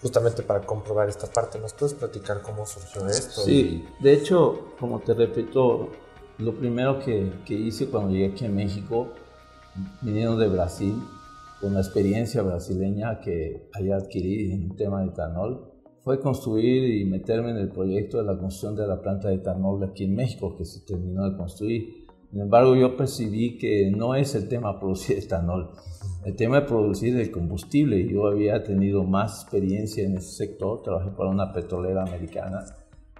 justamente 0.00 0.42
para 0.42 0.60
comprobar 0.62 1.08
esta 1.08 1.26
parte. 1.26 1.58
¿Nos 1.58 1.74
puedes 1.74 1.94
platicar 1.94 2.42
cómo 2.42 2.66
surgió 2.66 3.06
esto? 3.06 3.42
Sí, 3.42 3.86
de 4.00 4.14
hecho, 4.14 4.72
como 4.80 5.00
te 5.00 5.14
repito, 5.14 5.90
lo 6.38 6.54
primero 6.54 6.98
que, 6.98 7.32
que 7.44 7.54
hice 7.54 7.86
cuando 7.88 8.10
llegué 8.10 8.32
aquí 8.32 8.46
a 8.46 8.48
México, 8.48 9.08
viniendo 10.00 10.36
de 10.36 10.48
Brasil, 10.48 11.00
con 11.62 11.74
la 11.74 11.80
experiencia 11.80 12.42
brasileña 12.42 13.20
que 13.20 13.68
haya 13.72 13.94
adquirí 13.94 14.50
en 14.50 14.62
el 14.64 14.76
tema 14.76 15.00
de 15.00 15.10
etanol, 15.10 15.70
fue 16.00 16.18
construir 16.18 16.92
y 16.92 17.04
meterme 17.04 17.50
en 17.50 17.56
el 17.58 17.68
proyecto 17.68 18.18
de 18.18 18.24
la 18.24 18.36
construcción 18.36 18.74
de 18.74 18.88
la 18.88 19.00
planta 19.00 19.28
de 19.28 19.36
etanol 19.36 19.84
aquí 19.84 20.06
en 20.06 20.16
México, 20.16 20.56
que 20.56 20.64
se 20.64 20.84
terminó 20.84 21.30
de 21.30 21.36
construir. 21.36 22.06
Sin 22.32 22.40
embargo, 22.40 22.74
yo 22.74 22.96
percibí 22.96 23.58
que 23.58 23.92
no 23.92 24.16
es 24.16 24.34
el 24.34 24.48
tema 24.48 24.80
producir 24.80 25.18
etanol, 25.24 25.70
el 26.24 26.34
tema 26.34 26.62
de 26.62 26.66
producir 26.66 27.16
el 27.16 27.30
combustible. 27.30 28.08
Yo 28.08 28.26
había 28.26 28.64
tenido 28.64 29.04
más 29.04 29.42
experiencia 29.42 30.04
en 30.04 30.16
ese 30.16 30.32
sector, 30.32 30.82
trabajé 30.82 31.12
para 31.12 31.30
una 31.30 31.52
petrolera 31.52 32.02
americana, 32.02 32.64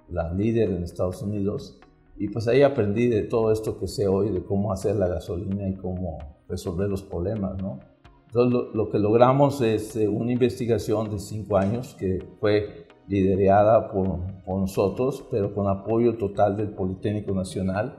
la 0.09 0.33
líder 0.33 0.69
en 0.71 0.83
Estados 0.83 1.21
Unidos, 1.21 1.79
y 2.17 2.27
pues 2.27 2.49
ahí 2.49 2.61
aprendí 2.61 3.07
de 3.07 3.21
todo 3.21 3.53
esto 3.53 3.79
que 3.79 3.87
sé 3.87 4.09
hoy, 4.09 4.31
de 4.31 4.43
cómo 4.43 4.73
hacer 4.73 4.97
la 4.97 5.07
gasolina 5.07 5.69
y 5.69 5.75
cómo 5.75 6.17
resolver 6.49 6.89
los 6.89 7.03
problemas, 7.03 7.57
¿no? 7.61 7.92
Entonces, 8.33 8.51
lo, 8.51 8.73
lo, 8.73 8.89
que 8.89 8.97
logramos 8.97 9.61
es 9.61 9.95
eh, 9.95 10.07
una 10.07 10.31
investigación 10.31 11.11
de 11.11 11.19
cinco 11.19 11.55
años 11.55 11.95
que 11.99 12.25
fue 12.39 12.87
liderada 13.07 13.91
por, 13.91 14.21
por, 14.43 14.59
nosotros, 14.59 15.23
pero 15.29 15.53
con 15.53 15.67
apoyo 15.67 16.17
total 16.17 16.57
del 16.57 16.69
Politécnico 16.69 17.35
Nacional, 17.35 17.95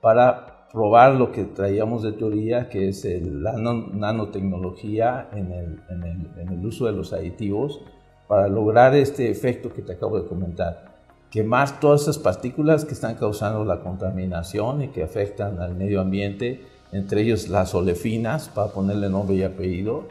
para 0.00 0.70
probar 0.72 1.16
lo 1.16 1.32
que 1.32 1.44
traíamos 1.44 2.02
de 2.02 2.12
teoría, 2.12 2.70
que 2.70 2.88
es 2.88 3.04
el, 3.04 3.42
la 3.42 3.52
nanotecnología 3.58 5.28
en 5.32 5.52
el, 5.52 5.82
en, 5.90 6.02
el, 6.02 6.40
en 6.40 6.48
el 6.48 6.64
uso 6.64 6.86
de 6.86 6.92
los 6.92 7.12
aditivos, 7.12 7.82
para 8.26 8.48
lograr 8.48 8.94
este 8.94 9.30
efecto 9.30 9.70
que 9.70 9.82
te 9.82 9.92
acabo 9.92 10.18
de 10.18 10.26
comentar. 10.26 10.96
Quemar 11.30 11.78
todas 11.78 12.02
esas 12.02 12.18
partículas 12.18 12.86
que 12.86 12.94
están 12.94 13.16
causando 13.16 13.66
la 13.66 13.80
contaminación 13.80 14.80
y 14.80 14.88
que 14.88 15.02
afectan 15.02 15.60
al 15.60 15.74
medio 15.74 16.00
ambiente 16.00 16.62
entre 16.92 17.22
ellos 17.22 17.48
las 17.48 17.74
olefinas, 17.74 18.48
para 18.48 18.72
ponerle 18.72 19.08
nombre 19.08 19.36
y 19.36 19.42
apellido, 19.42 20.08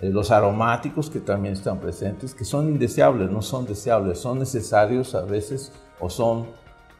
eh, 0.00 0.08
los 0.08 0.30
aromáticos 0.30 1.10
que 1.10 1.20
también 1.20 1.54
están 1.54 1.78
presentes, 1.78 2.34
que 2.34 2.44
son 2.44 2.68
indeseables, 2.68 3.30
no 3.30 3.42
son 3.42 3.66
deseables, 3.66 4.18
son 4.18 4.38
necesarios 4.38 5.14
a 5.14 5.22
veces 5.22 5.72
o 5.98 6.08
son 6.08 6.46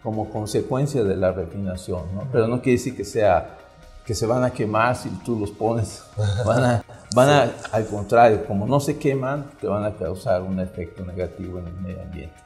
como 0.03 0.31
consecuencia 0.31 1.05
de 1.05 1.17
la 1.17 1.33
refinación, 1.33 2.03
¿no? 2.15 2.27
Pero 2.33 2.47
no 2.47 2.61
quiere 2.61 2.79
decir 2.79 2.97
que 2.97 3.05
sea 3.05 3.57
que 4.05 4.15
se 4.15 4.27
van 4.27 4.43
a 4.45 4.51
quemar 4.51 4.97
si 4.97 5.09
tú 5.25 5.39
los 5.39 5.51
pones, 5.51 6.03
van 6.45 6.65
a, 6.65 6.85
van 7.15 7.29
a, 7.29 7.53
al 7.71 7.87
contrario, 7.87 8.45
como 8.47 8.67
no 8.67 8.81
se 8.81 8.99
queman, 8.99 9.51
te 9.61 9.67
van 9.67 9.85
a 9.85 9.95
causar 9.95 10.43
un 10.43 10.59
efecto 10.59 11.05
negativo 11.05 11.59
en 11.59 11.67
el 11.69 11.75
medio 11.75 12.03
ambiente. 12.03 12.37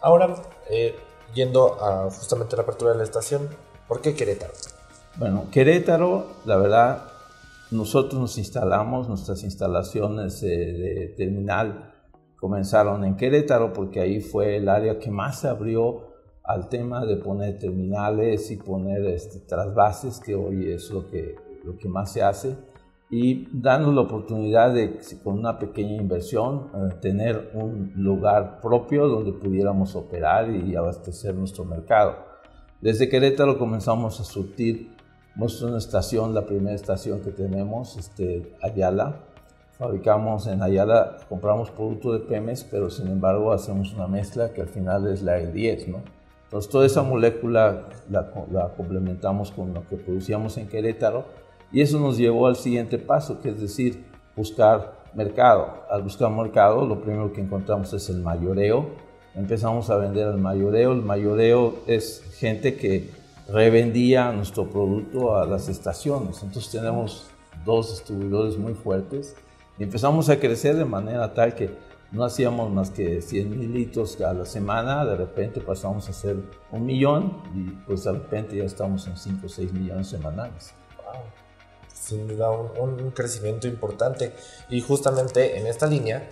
Ahora, 0.00 0.34
eh, 0.70 0.96
yendo 1.34 1.82
a 1.82 2.10
justamente 2.10 2.56
la 2.56 2.62
apertura 2.62 2.92
de 2.92 2.98
la 2.98 3.04
estación, 3.04 3.48
¿por 3.88 4.00
qué 4.00 4.14
Querétaro? 4.14 4.52
Bueno, 5.16 5.44
Querétaro, 5.52 6.26
la 6.44 6.56
verdad, 6.56 7.04
nosotros 7.70 8.20
nos 8.20 8.36
instalamos, 8.36 9.08
nuestras 9.08 9.44
instalaciones 9.44 10.42
eh, 10.42 10.48
de 10.48 11.14
terminal 11.16 11.92
comenzaron 12.34 13.04
en 13.04 13.14
Querétaro 13.14 13.72
porque 13.72 14.00
ahí 14.00 14.20
fue 14.20 14.56
el 14.56 14.68
área 14.68 14.98
que 14.98 15.12
más 15.12 15.38
se 15.40 15.48
abrió 15.48 16.14
al 16.42 16.68
tema 16.68 17.06
de 17.06 17.16
poner 17.16 17.60
terminales 17.60 18.50
y 18.50 18.56
poner 18.56 19.04
este, 19.06 19.38
trasvases, 19.38 20.18
que 20.18 20.34
hoy 20.34 20.72
es 20.72 20.90
lo 20.90 21.08
que, 21.08 21.36
lo 21.62 21.78
que 21.78 21.88
más 21.88 22.12
se 22.12 22.22
hace, 22.22 22.56
y 23.08 23.46
darnos 23.52 23.94
la 23.94 24.00
oportunidad 24.00 24.74
de, 24.74 24.98
con 25.22 25.38
una 25.38 25.60
pequeña 25.60 25.94
inversión, 25.94 26.70
eh, 26.74 26.94
tener 27.00 27.52
un 27.54 27.92
lugar 27.94 28.60
propio 28.60 29.06
donde 29.06 29.32
pudiéramos 29.32 29.94
operar 29.94 30.50
y 30.50 30.74
abastecer 30.74 31.36
nuestro 31.36 31.64
mercado. 31.64 32.16
Desde 32.80 33.08
Querétaro 33.08 33.58
comenzamos 33.58 34.18
a 34.20 34.24
surtir 34.24 34.93
nuestra 35.36 35.76
estación, 35.76 36.34
la 36.34 36.46
primera 36.46 36.74
estación 36.74 37.20
que 37.20 37.30
tenemos, 37.30 37.96
este, 37.96 38.54
Ayala. 38.62 39.16
Fabricamos 39.78 40.46
en 40.46 40.62
Ayala, 40.62 41.16
compramos 41.28 41.70
producto 41.70 42.12
de 42.12 42.20
Pemex, 42.20 42.64
pero 42.64 42.90
sin 42.90 43.08
embargo 43.08 43.52
hacemos 43.52 43.92
una 43.92 44.06
mezcla 44.06 44.52
que 44.52 44.60
al 44.60 44.68
final 44.68 45.08
es 45.08 45.22
la 45.22 45.40
E10, 45.40 45.88
¿no? 45.88 45.98
Entonces, 46.44 46.70
toda 46.70 46.86
esa 46.86 47.02
molécula 47.02 47.88
la, 48.08 48.30
complementamos 48.76 49.50
con 49.50 49.74
lo 49.74 49.88
que 49.88 49.96
producíamos 49.96 50.56
en 50.56 50.68
Querétaro 50.68 51.24
y 51.72 51.80
eso 51.80 51.98
nos 51.98 52.16
llevó 52.16 52.46
al 52.46 52.54
siguiente 52.54 52.98
paso, 52.98 53.40
que 53.40 53.48
es 53.48 53.60
decir, 53.60 54.04
buscar 54.36 54.92
mercado. 55.14 55.82
Al 55.90 56.02
buscar 56.02 56.30
mercado, 56.30 56.86
lo 56.86 57.00
primero 57.00 57.32
que 57.32 57.40
encontramos 57.40 57.92
es 57.92 58.08
el 58.08 58.20
mayoreo. 58.20 58.86
Empezamos 59.34 59.90
a 59.90 59.96
vender 59.96 60.28
al 60.28 60.38
mayoreo. 60.38 60.92
El 60.92 61.02
mayoreo 61.02 61.74
es 61.88 62.22
gente 62.38 62.76
que 62.76 63.10
revendía 63.48 64.32
nuestro 64.32 64.68
producto 64.68 65.36
a 65.36 65.46
las 65.46 65.68
estaciones. 65.68 66.42
Entonces 66.42 66.70
tenemos 66.70 67.28
dos 67.64 67.90
distribuidores 67.90 68.56
muy 68.56 68.74
fuertes 68.74 69.36
y 69.78 69.82
empezamos 69.82 70.28
a 70.28 70.38
crecer 70.38 70.76
de 70.76 70.84
manera 70.84 71.32
tal 71.34 71.54
que 71.54 71.70
no 72.12 72.24
hacíamos 72.24 72.70
más 72.70 72.90
que 72.90 73.20
100 73.20 73.50
mil 73.50 73.72
litros 73.72 74.20
a 74.20 74.32
la 74.32 74.44
semana, 74.44 75.04
de 75.04 75.16
repente 75.16 75.60
pasamos 75.60 76.06
a 76.06 76.10
hacer 76.10 76.36
un 76.70 76.86
millón 76.86 77.42
y 77.54 77.70
pues 77.86 78.04
de 78.04 78.12
repente 78.12 78.56
ya 78.56 78.64
estamos 78.64 79.06
en 79.08 79.16
5 79.16 79.46
o 79.46 79.48
6 79.48 79.72
millones 79.72 80.08
semanales. 80.08 80.74
Wow. 80.96 81.22
Sin 81.92 82.28
duda 82.28 82.50
un, 82.50 83.00
un, 83.02 83.10
crecimiento 83.10 83.66
importante. 83.66 84.32
Y 84.70 84.80
justamente 84.80 85.58
en 85.58 85.66
esta 85.66 85.86
línea, 85.86 86.28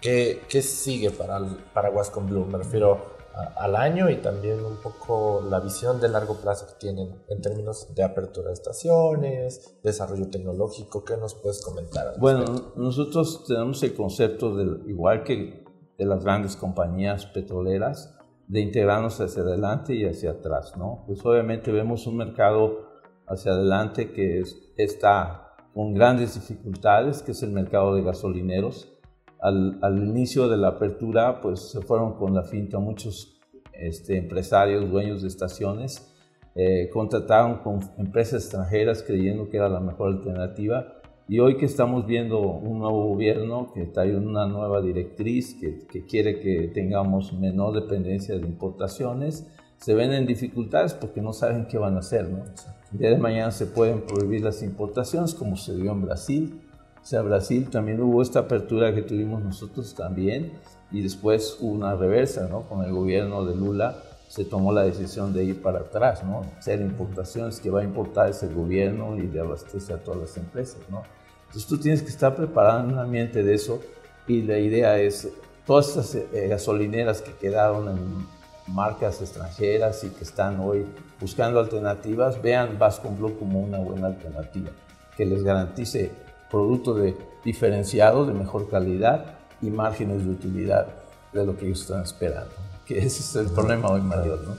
¿qué, 0.00 0.42
qué 0.48 0.62
sigue 0.62 1.10
para, 1.10 1.38
para 1.74 1.90
Wascom 1.90 2.26
Blue? 2.26 2.46
Me 2.46 2.56
refiero 2.56 3.19
al 3.34 3.76
año 3.76 4.10
y 4.10 4.16
también 4.16 4.64
un 4.64 4.76
poco 4.76 5.42
la 5.48 5.60
visión 5.60 6.00
de 6.00 6.08
largo 6.08 6.36
plazo 6.36 6.66
que 6.66 6.74
tienen 6.78 7.14
en 7.28 7.40
términos 7.40 7.94
de 7.94 8.02
apertura 8.02 8.48
de 8.48 8.54
estaciones, 8.54 9.78
desarrollo 9.82 10.28
tecnológico. 10.28 11.04
¿Qué 11.04 11.16
nos 11.16 11.34
puedes 11.34 11.62
comentar? 11.62 12.14
Bueno, 12.18 12.72
nosotros 12.76 13.44
tenemos 13.46 13.82
el 13.82 13.94
concepto, 13.94 14.56
de, 14.56 14.90
igual 14.90 15.22
que 15.24 15.64
de 15.96 16.04
las 16.04 16.24
grandes 16.24 16.56
compañías 16.56 17.26
petroleras, 17.26 18.16
de 18.48 18.60
integrarnos 18.60 19.20
hacia 19.20 19.42
adelante 19.42 19.94
y 19.94 20.04
hacia 20.06 20.32
atrás, 20.32 20.76
¿no? 20.76 21.04
Pues 21.06 21.24
obviamente 21.24 21.70
vemos 21.70 22.06
un 22.06 22.16
mercado 22.16 22.88
hacia 23.26 23.52
adelante 23.52 24.12
que 24.12 24.42
está 24.76 25.54
con 25.72 25.94
grandes 25.94 26.34
dificultades, 26.34 27.22
que 27.22 27.30
es 27.30 27.42
el 27.44 27.52
mercado 27.52 27.94
de 27.94 28.02
gasolineros 28.02 28.99
al, 29.40 29.98
inicio 29.98 30.48
de 30.48 30.56
la 30.56 30.68
apertura, 30.68 31.40
pues 31.40 31.70
se 31.70 31.80
fueron 31.80 32.14
con 32.14 32.34
la 32.34 32.42
finta 32.42 32.78
muchos 32.78 33.40
este, 33.72 34.18
empresarios, 34.18 34.90
dueños 34.90 35.22
de 35.22 35.28
estaciones, 35.28 36.12
eh, 36.54 36.90
contrataron 36.92 37.58
con 37.58 37.80
empresas 37.96 38.42
extranjeras 38.42 39.02
creyendo 39.02 39.48
que 39.48 39.56
era 39.56 39.68
la 39.68 39.80
mejor 39.80 40.12
alternativa. 40.12 40.96
Y 41.28 41.38
hoy 41.38 41.56
que 41.56 41.66
estamos 41.66 42.06
viendo 42.06 42.40
un 42.40 42.80
nuevo 42.80 43.06
gobierno 43.06 43.72
que 43.72 43.86
trae 43.86 44.16
una 44.16 44.46
nueva 44.46 44.82
directriz, 44.82 45.54
que, 45.54 45.86
que 45.86 46.04
quiere 46.04 46.40
que 46.40 46.68
tengamos 46.74 47.32
menor 47.32 47.72
dependencia 47.72 48.36
de 48.36 48.42
importaciones, 48.42 49.46
se 49.76 49.94
ven 49.94 50.12
en 50.12 50.26
dificultades 50.26 50.92
porque 50.92 51.22
no 51.22 51.32
saben 51.32 51.66
qué 51.66 51.78
van 51.78 51.96
a 51.96 52.00
hacer. 52.00 52.28
¿no? 52.28 52.44
El 52.92 52.98
día 52.98 53.10
de 53.10 53.18
mañana 53.18 53.52
se 53.52 53.66
pueden 53.66 54.02
prohibir 54.02 54.42
las 54.42 54.62
importaciones, 54.62 55.34
como 55.34 55.56
se 55.56 55.76
dio 55.76 55.92
en 55.92 56.02
Brasil, 56.02 56.60
o 57.02 57.06
sea, 57.06 57.22
Brasil 57.22 57.68
también 57.70 58.00
hubo 58.00 58.22
esta 58.22 58.40
apertura 58.40 58.94
que 58.94 59.02
tuvimos 59.02 59.42
nosotros 59.42 59.94
también 59.94 60.52
y 60.92 61.02
después 61.02 61.56
hubo 61.60 61.72
una 61.72 61.94
reversa, 61.94 62.46
¿no? 62.48 62.62
Con 62.62 62.84
el 62.84 62.92
gobierno 62.92 63.44
de 63.44 63.56
Lula 63.56 64.02
se 64.28 64.44
tomó 64.44 64.72
la 64.72 64.82
decisión 64.82 65.32
de 65.32 65.44
ir 65.44 65.62
para 65.62 65.80
atrás, 65.80 66.22
¿no? 66.22 66.42
Hacer 66.58 66.80
importaciones 66.80 67.58
que 67.58 67.70
va 67.70 67.80
a 67.80 67.84
importar 67.84 68.28
ese 68.28 68.48
gobierno 68.48 69.16
y 69.16 69.26
de 69.26 69.40
abastecer 69.40 69.96
a 69.96 69.98
todas 69.98 70.20
las 70.20 70.36
empresas, 70.36 70.80
¿no? 70.88 71.02
Entonces 71.46 71.66
tú 71.66 71.78
tienes 71.78 72.02
que 72.02 72.10
estar 72.10 72.36
preparado 72.36 72.80
en 72.80 72.92
un 72.92 72.98
ambiente 72.98 73.42
de 73.42 73.54
eso 73.54 73.80
y 74.28 74.42
la 74.42 74.58
idea 74.58 74.98
es 74.98 75.28
todas 75.66 75.88
estas 75.88 76.14
eh, 76.14 76.48
gasolineras 76.48 77.22
que 77.22 77.32
quedaron 77.32 77.88
en 77.88 78.26
marcas 78.72 79.20
extranjeras 79.20 80.04
y 80.04 80.10
que 80.10 80.22
están 80.22 80.60
hoy 80.60 80.86
buscando 81.20 81.58
alternativas, 81.58 82.40
vean 82.40 82.78
Vasco 82.78 83.08
Blue 83.08 83.36
como 83.38 83.60
una 83.60 83.78
buena 83.78 84.08
alternativa 84.08 84.70
que 85.16 85.26
les 85.26 85.42
garantice 85.42 86.12
producto 86.50 86.94
de 86.94 87.16
diferenciado, 87.44 88.26
de 88.26 88.34
mejor 88.34 88.68
calidad 88.68 89.38
y 89.62 89.70
márgenes 89.70 90.24
de 90.24 90.30
utilidad 90.30 90.86
de 91.32 91.46
lo 91.46 91.56
que 91.56 91.66
ellos 91.66 91.82
están 91.82 92.02
esperando. 92.02 92.52
Que 92.86 92.98
ese 92.98 93.20
es 93.20 93.36
el 93.36 93.52
problema 93.52 93.90
hoy 93.90 94.02
mayor. 94.02 94.40
¿no? 94.46 94.56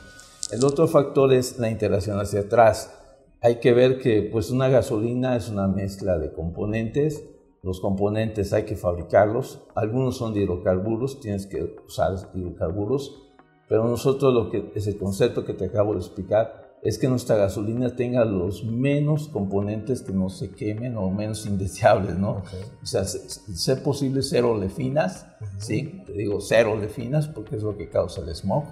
El 0.51 0.63
otro 0.63 0.87
factor 0.87 1.33
es 1.33 1.59
la 1.59 1.69
integración 1.69 2.19
hacia 2.19 2.41
atrás. 2.41 2.97
Hay 3.41 3.59
que 3.59 3.73
ver 3.73 3.99
que 3.99 4.29
pues 4.31 4.51
una 4.51 4.69
gasolina 4.69 5.35
es 5.35 5.49
una 5.49 5.67
mezcla 5.67 6.17
de 6.17 6.31
componentes. 6.31 7.23
Los 7.63 7.79
componentes 7.79 8.53
hay 8.53 8.63
que 8.63 8.75
fabricarlos. 8.75 9.61
Algunos 9.75 10.17
son 10.17 10.33
de 10.33 10.41
hidrocarburos, 10.41 11.19
tienes 11.19 11.45
que 11.45 11.75
usar 11.85 12.15
hidrocarburos. 12.33 13.29
Pero 13.67 13.85
nosotros 13.85 14.33
lo 14.33 14.49
que 14.49 14.71
es 14.75 14.87
el 14.87 14.97
concepto 14.97 15.45
que 15.45 15.53
te 15.53 15.65
acabo 15.65 15.93
de 15.93 15.99
explicar 15.99 16.70
es 16.83 16.97
que 16.97 17.07
nuestra 17.07 17.35
gasolina 17.35 17.95
tenga 17.95 18.25
los 18.25 18.63
menos 18.63 19.27
componentes 19.27 20.01
que 20.01 20.13
no 20.13 20.29
se 20.29 20.51
quemen 20.51 20.97
o 20.97 21.09
menos 21.11 21.45
indeseables, 21.45 22.17
¿no? 22.17 22.43
O 22.81 22.85
sea, 22.85 23.05
ser 23.05 23.83
posible 23.83 24.21
cero 24.23 24.57
lefinas, 24.57 25.27
¿sí? 25.57 26.03
Te 26.05 26.13
digo 26.13 26.41
cero 26.41 26.75
lefinas 26.79 27.27
porque 27.27 27.55
es 27.57 27.63
lo 27.63 27.77
que 27.77 27.89
causa 27.89 28.21
el 28.21 28.35
smog. 28.35 28.65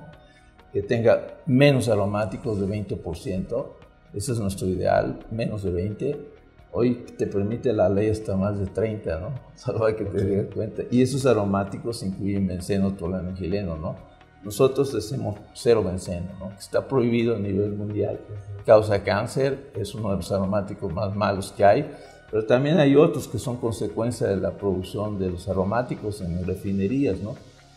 Que 0.74 0.84
tenga 0.84 1.40
menos 1.48 1.90
aromáticos 1.90 2.60
de 2.60 2.68
20%, 2.68 3.66
ese 4.14 4.32
es 4.32 4.40
nuestro 4.40 4.68
ideal, 4.68 5.20
menos 5.32 5.64
de 5.64 5.72
20. 5.72 6.30
Hoy 6.72 7.06
te 7.18 7.26
permite 7.26 7.74
la 7.74 7.90
ley 7.90 8.10
hasta 8.10 8.36
más 8.36 8.60
de 8.60 8.68
30, 8.68 9.20
¿no? 9.20 9.30
Solo 9.56 9.86
hay 9.86 9.96
que 9.96 10.06
tener 10.06 10.50
cuenta. 10.50 10.84
Y 10.92 11.02
esos 11.02 11.26
aromáticos 11.26 12.04
incluyen 12.04 12.48
benceno, 12.48 12.94
tolano 12.94 13.32
y 13.32 13.36
gileno, 13.36 13.76
¿no? 13.78 14.09
Nosotros 14.44 14.94
decimos 14.94 15.38
cero 15.54 15.84
benceno, 15.84 16.30
¿no? 16.40 16.50
que 16.50 16.60
está 16.60 16.88
prohibido 16.88 17.36
a 17.36 17.40
nivel 17.40 17.72
mundial, 17.74 18.20
causa 18.66 19.04
cáncer, 19.04 19.72
es 19.76 19.94
uno 19.94 20.12
de 20.12 20.18
los 20.18 20.32
aromáticos 20.32 20.94
más 20.94 21.14
malos 21.14 21.52
que 21.52 21.66
hay, 21.66 21.92
pero 22.32 22.46
también 22.46 22.80
hay 22.80 22.96
otros 22.96 23.28
que 23.28 23.38
son 23.38 23.58
consecuencia 23.58 24.28
de 24.28 24.38
la 24.38 24.52
producción 24.52 25.20
de 25.20 25.32
los 25.32 25.50
aromáticos 25.50 26.22
en 26.22 26.46
refinerías, 26.46 27.20
¿no? 27.20 27.36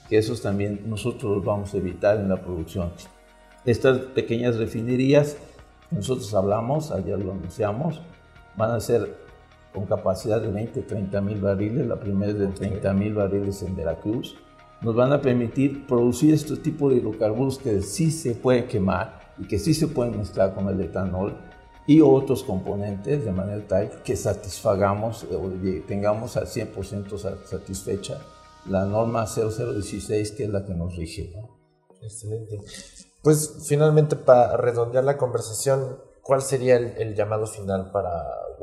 que 0.08 0.18
esos 0.18 0.40
también 0.40 0.82
nosotros 0.86 1.36
los 1.36 1.44
vamos 1.44 1.74
a 1.74 1.78
evitar 1.78 2.18
en 2.18 2.28
la 2.28 2.40
producción. 2.40 2.92
Estas 3.64 3.98
pequeñas 3.98 4.56
refinerías, 4.56 5.36
nosotros 5.90 6.32
hablamos, 6.34 6.92
ayer 6.92 7.18
lo 7.18 7.32
anunciamos, 7.32 8.00
van 8.56 8.70
a 8.70 8.80
ser 8.80 9.16
con 9.72 9.86
capacidad 9.86 10.40
de 10.40 10.50
20, 10.50 10.82
30 10.82 11.20
mil 11.22 11.40
barriles, 11.40 11.86
la 11.86 11.98
primera 11.98 12.30
es 12.30 12.38
de 12.38 12.48
30 12.48 12.92
mil 12.92 13.14
barriles 13.14 13.62
en 13.62 13.74
Veracruz, 13.74 14.36
nos 14.82 14.94
van 14.94 15.12
a 15.12 15.20
permitir 15.20 15.86
producir 15.86 16.34
este 16.34 16.56
tipo 16.56 16.88
de 16.88 16.96
hidrocarburos 16.96 17.58
que 17.58 17.82
sí 17.82 18.10
se 18.10 18.34
puede 18.34 18.66
quemar 18.66 19.34
y 19.38 19.46
que 19.46 19.58
sí 19.58 19.74
se 19.74 19.86
pueden 19.88 20.18
mezclar 20.18 20.54
con 20.54 20.68
el 20.68 20.80
etanol 20.80 21.36
y 21.86 22.00
otros 22.00 22.42
componentes 22.44 23.24
de 23.24 23.32
manera 23.32 23.66
tal 23.66 24.02
que 24.02 24.16
satisfagamos 24.16 25.24
o 25.24 25.50
tengamos 25.86 26.36
al 26.36 26.46
100% 26.46 27.44
satisfecha 27.44 28.20
la 28.66 28.84
norma 28.84 29.26
0016 29.26 30.32
que 30.32 30.44
es 30.44 30.50
la 30.50 30.64
que 30.64 30.74
nos 30.74 30.96
rige. 30.96 31.32
Excelente. 32.00 32.60
Pues 33.22 33.64
finalmente 33.66 34.16
para 34.16 34.56
redondear 34.56 35.04
la 35.04 35.16
conversación, 35.16 35.98
¿cuál 36.22 36.42
sería 36.42 36.76
el 36.76 37.14
llamado 37.14 37.46
final 37.46 37.90
para 37.90 38.10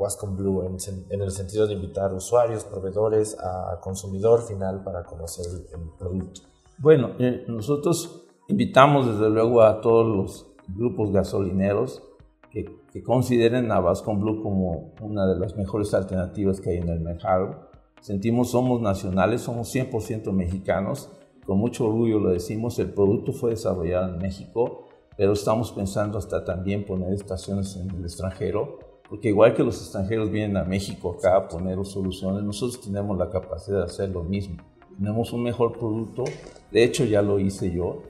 Wascom 0.00 0.36
Blue 0.36 0.62
en, 0.62 0.78
en 1.10 1.22
el 1.22 1.30
sentido 1.30 1.66
de 1.66 1.74
invitar 1.74 2.12
usuarios, 2.14 2.64
proveedores, 2.64 3.36
a 3.38 3.78
consumidor 3.80 4.42
final 4.42 4.82
para 4.82 5.04
conocer 5.04 5.46
el, 5.46 5.80
el 5.80 5.88
producto? 5.98 6.40
Bueno, 6.78 7.10
eh, 7.18 7.44
nosotros 7.46 8.26
invitamos 8.48 9.06
desde 9.06 9.28
luego 9.28 9.62
a 9.62 9.82
todos 9.82 10.06
los 10.06 10.46
grupos 10.68 11.12
gasolineros 11.12 12.02
que, 12.50 12.64
que 12.90 13.02
consideren 13.02 13.70
a 13.70 13.80
Vascon 13.80 14.18
Blue 14.18 14.42
como 14.42 14.94
una 15.02 15.26
de 15.26 15.38
las 15.38 15.56
mejores 15.56 15.92
alternativas 15.92 16.60
que 16.60 16.70
hay 16.70 16.78
en 16.78 16.88
el 16.88 17.00
mercado. 17.00 17.68
Sentimos, 18.00 18.52
somos 18.52 18.80
nacionales, 18.80 19.42
somos 19.42 19.74
100% 19.74 20.32
mexicanos, 20.32 21.10
con 21.44 21.58
mucho 21.58 21.84
orgullo 21.86 22.18
lo 22.18 22.30
decimos, 22.30 22.78
el 22.78 22.92
producto 22.94 23.32
fue 23.32 23.50
desarrollado 23.50 24.14
en 24.14 24.18
México, 24.18 24.88
pero 25.18 25.34
estamos 25.34 25.72
pensando 25.72 26.16
hasta 26.16 26.44
también 26.44 26.86
poner 26.86 27.12
estaciones 27.12 27.76
en 27.76 27.90
el 27.90 28.04
extranjero, 28.04 28.78
porque 29.10 29.28
igual 29.28 29.54
que 29.54 29.62
los 29.64 29.76
extranjeros 29.80 30.30
vienen 30.30 30.56
a 30.56 30.64
México 30.64 31.16
acá 31.18 31.36
a 31.36 31.48
poner 31.48 31.84
soluciones, 31.84 32.42
nosotros 32.44 32.80
tenemos 32.80 33.18
la 33.18 33.28
capacidad 33.28 33.78
de 33.78 33.84
hacer 33.84 34.08
lo 34.10 34.22
mismo. 34.22 34.56
Tenemos 34.96 35.32
un 35.32 35.42
mejor 35.42 35.76
producto, 35.78 36.24
de 36.70 36.84
hecho 36.84 37.04
ya 37.04 37.20
lo 37.20 37.38
hice 37.40 37.72
yo, 37.72 38.02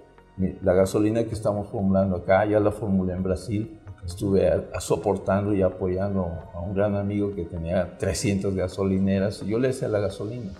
la 0.62 0.72
gasolina 0.74 1.24
que 1.24 1.34
estamos 1.34 1.68
formulando 1.68 2.16
acá, 2.16 2.44
ya 2.46 2.60
la 2.60 2.70
formulé 2.70 3.14
en 3.14 3.22
Brasil, 3.22 3.78
estuve 4.04 4.48
a- 4.48 4.64
a 4.74 4.80
soportando 4.80 5.54
y 5.54 5.62
apoyando 5.62 6.26
a 6.54 6.60
un 6.60 6.74
gran 6.74 6.94
amigo 6.96 7.34
que 7.34 7.44
tenía 7.44 7.96
300 7.98 8.54
gasolineras 8.54 9.42
y 9.42 9.48
yo 9.50 9.58
le 9.58 9.68
hacía 9.70 9.88
la 9.88 10.00
gasolina. 10.00 10.52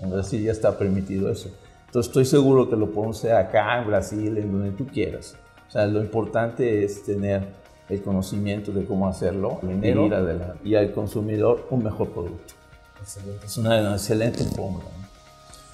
En 0.00 0.10
Brasil 0.10 0.42
ya 0.42 0.52
está 0.52 0.76
permitido 0.78 1.30
eso. 1.30 1.50
Entonces 1.86 2.08
estoy 2.10 2.24
seguro 2.24 2.68
que 2.68 2.76
lo 2.76 2.90
podemos 2.92 3.18
hacer 3.18 3.34
acá, 3.34 3.80
en 3.80 3.88
Brasil, 3.88 4.38
en 4.38 4.52
donde 4.52 4.70
tú 4.72 4.86
quieras. 4.86 5.36
O 5.66 5.70
sea, 5.70 5.86
lo 5.86 6.00
importante 6.00 6.84
es 6.84 7.02
tener 7.04 7.48
el 7.88 8.02
conocimiento 8.02 8.72
de 8.72 8.84
cómo 8.84 9.08
hacerlo 9.08 9.60
y 9.62 9.86
ir 9.86 10.14
adelante. 10.14 10.58
Y 10.64 10.74
al 10.74 10.92
consumidor 10.92 11.66
un 11.70 11.84
mejor 11.84 12.10
producto. 12.10 12.54
Excelente. 13.00 13.46
Es 13.46 13.56
una 13.56 13.92
excelente 13.92 14.44
fórmula. 14.44 14.84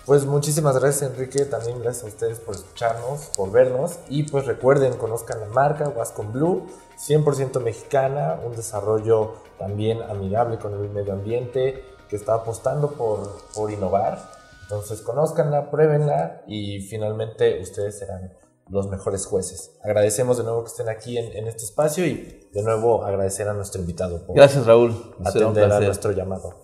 Pues 0.04 0.26
muchísimas 0.26 0.78
gracias 0.78 1.10
Enrique, 1.10 1.46
también 1.46 1.80
gracias 1.80 2.04
a 2.04 2.08
ustedes 2.08 2.38
por 2.38 2.54
escucharnos, 2.54 3.30
por 3.34 3.50
vernos 3.50 3.98
y 4.10 4.24
pues 4.24 4.44
recuerden, 4.44 4.92
conozcan 4.98 5.40
la 5.40 5.46
marca 5.46 5.88
Wascom 5.88 6.30
Blue, 6.30 6.66
100% 6.98 7.58
mexicana, 7.62 8.38
un 8.44 8.54
desarrollo 8.54 9.36
también 9.58 10.02
amigable 10.02 10.58
con 10.58 10.74
el 10.74 10.90
medio 10.90 11.14
ambiente 11.14 11.82
que 12.10 12.16
está 12.16 12.34
apostando 12.34 12.90
por, 12.90 13.46
por 13.54 13.70
innovar. 13.70 14.18
Entonces 14.64 15.00
conózcanla, 15.00 15.70
pruébenla 15.70 16.42
y 16.46 16.80
finalmente 16.80 17.58
ustedes 17.62 17.98
serán 17.98 18.30
los 18.70 18.88
mejores 18.88 19.26
jueces. 19.26 19.78
Agradecemos 19.82 20.38
de 20.38 20.44
nuevo 20.44 20.62
que 20.62 20.68
estén 20.68 20.88
aquí 20.88 21.18
en, 21.18 21.36
en 21.36 21.46
este 21.46 21.64
espacio 21.64 22.06
y 22.06 22.48
de 22.52 22.62
nuevo 22.62 23.04
agradecer 23.04 23.48
a 23.48 23.54
nuestro 23.54 23.80
invitado 23.80 24.24
por 24.26 24.36
Gracias 24.36 24.66
Raúl. 24.66 24.94
Atender 25.24 25.70
a 25.70 25.80
nuestro 25.80 26.12
llamado. 26.12 26.54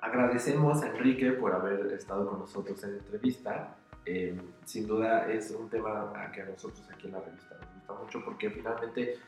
Agradecemos 0.00 0.82
a 0.82 0.88
Enrique 0.88 1.32
por 1.32 1.54
haber 1.54 1.92
estado 1.92 2.28
con 2.28 2.40
nosotros 2.40 2.82
en 2.84 2.92
la 2.92 2.98
entrevista. 2.98 3.76
Eh, 4.04 4.38
sin 4.64 4.86
duda 4.86 5.30
es 5.30 5.50
un 5.52 5.70
tema 5.70 6.12
a 6.14 6.32
que 6.32 6.42
a 6.42 6.46
nosotros 6.46 6.82
aquí 6.92 7.06
en 7.06 7.12
la 7.12 7.20
revista 7.20 7.54
nos 7.54 7.74
gusta 7.74 7.94
mucho 7.94 8.24
porque 8.24 8.50
finalmente 8.50 9.18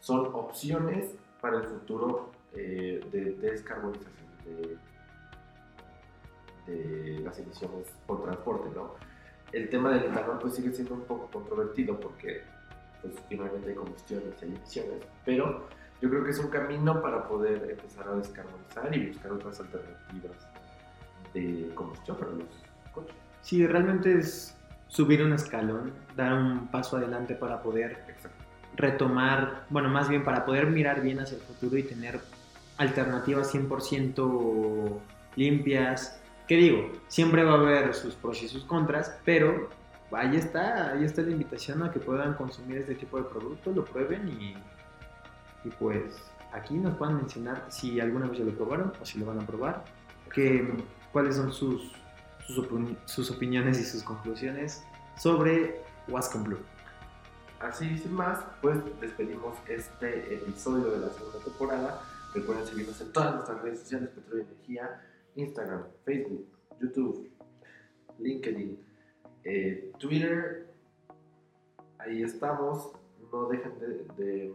son 0.00 0.34
opciones 0.34 1.10
para 1.40 1.58
el 1.58 1.64
futuro 1.64 2.32
eh, 2.52 3.00
de 3.12 3.34
descarbonización 3.34 4.28
de, 6.66 6.72
de 6.72 7.20
las 7.20 7.38
emisiones 7.38 7.86
por 8.06 8.22
transporte. 8.22 8.68
¿no? 8.74 9.13
El 9.54 9.68
tema 9.68 9.90
del 9.90 10.04
etanol 10.10 10.38
pues 10.40 10.54
sigue 10.54 10.72
siendo 10.72 10.94
un 10.94 11.02
poco 11.02 11.30
controvertido 11.32 11.98
porque 12.00 12.42
pues, 13.00 13.14
finalmente 13.28 13.68
hay 13.68 13.74
combustiones 13.76 14.34
y 14.40 14.44
hay 14.44 14.50
emisiones, 14.56 15.04
pero 15.24 15.68
yo 16.00 16.10
creo 16.10 16.24
que 16.24 16.30
es 16.30 16.38
un 16.40 16.50
camino 16.50 17.00
para 17.00 17.28
poder 17.28 17.70
empezar 17.70 18.08
a 18.08 18.16
descarbonizar 18.16 18.96
y 18.96 19.10
buscar 19.10 19.32
otras 19.32 19.60
alternativas 19.60 20.48
de 21.32 21.70
combustión 21.74 22.16
para 22.16 22.32
los 22.32 22.46
coches. 22.92 23.14
Sí, 23.42 23.64
realmente 23.64 24.18
es 24.18 24.56
subir 24.88 25.22
un 25.22 25.32
escalón, 25.32 25.92
dar 26.16 26.32
un 26.32 26.66
paso 26.68 26.96
adelante 26.96 27.34
para 27.34 27.62
poder 27.62 28.04
retomar, 28.76 29.66
bueno, 29.70 29.88
más 29.88 30.08
bien 30.08 30.24
para 30.24 30.44
poder 30.44 30.66
mirar 30.66 31.00
bien 31.00 31.20
hacia 31.20 31.36
el 31.36 31.42
futuro 31.42 31.76
y 31.78 31.84
tener 31.84 32.20
alternativas 32.76 33.54
100% 33.54 34.98
limpias. 35.36 36.20
¿Qué 36.46 36.56
digo? 36.56 36.92
Siempre 37.08 37.42
va 37.42 37.52
a 37.52 37.54
haber 37.54 37.94
sus 37.94 38.14
pros 38.14 38.42
y 38.42 38.48
sus 38.48 38.64
contras, 38.64 39.16
pero 39.24 39.70
ahí 40.12 40.36
está, 40.36 40.92
ahí 40.92 41.04
está 41.04 41.22
la 41.22 41.30
invitación 41.30 41.82
a 41.82 41.90
que 41.90 41.98
puedan 42.00 42.34
consumir 42.34 42.78
este 42.78 42.94
tipo 42.94 43.16
de 43.18 43.24
productos, 43.24 43.74
lo 43.74 43.84
prueben 43.84 44.28
y, 44.28 44.54
y 45.64 45.70
pues 45.78 46.02
aquí 46.52 46.74
nos 46.74 46.96
puedan 46.96 47.16
mencionar 47.16 47.64
si 47.68 47.98
alguna 47.98 48.26
vez 48.26 48.38
ya 48.38 48.44
lo 48.44 48.52
probaron 48.52 48.92
o 49.00 49.04
si 49.06 49.18
lo 49.18 49.26
van 49.26 49.40
a 49.40 49.46
probar, 49.46 49.84
que, 50.32 50.70
cuáles 51.12 51.36
son 51.36 51.52
sus, 51.52 51.92
sus, 52.46 52.58
opini- 52.58 52.96
sus 53.06 53.30
opiniones 53.30 53.80
y 53.80 53.84
sus 53.84 54.02
conclusiones 54.02 54.84
sobre 55.18 55.80
Wascom 56.08 56.44
Blue. 56.44 56.58
Así, 57.60 57.96
sin 57.96 58.12
más, 58.12 58.40
pues 58.60 58.76
despedimos 59.00 59.56
este 59.66 60.34
episodio 60.34 60.90
de 60.90 61.06
la 61.06 61.12
segunda 61.12 61.38
temporada. 61.38 62.02
Recuerden 62.34 62.66
seguirnos 62.66 63.00
en 63.00 63.12
todas 63.12 63.34
nuestras 63.36 63.62
redes 63.62 63.80
sociales, 63.80 64.10
Petróleo 64.10 64.44
y 64.44 64.52
Energía, 64.52 65.00
Instagram, 65.36 65.84
Facebook, 66.04 66.46
YouTube, 66.80 67.30
LinkedIn, 68.18 68.78
eh, 69.44 69.92
Twitter. 69.98 70.68
Ahí 71.98 72.22
estamos. 72.22 72.92
No 73.32 73.48
dejen 73.48 73.72
de, 74.16 74.54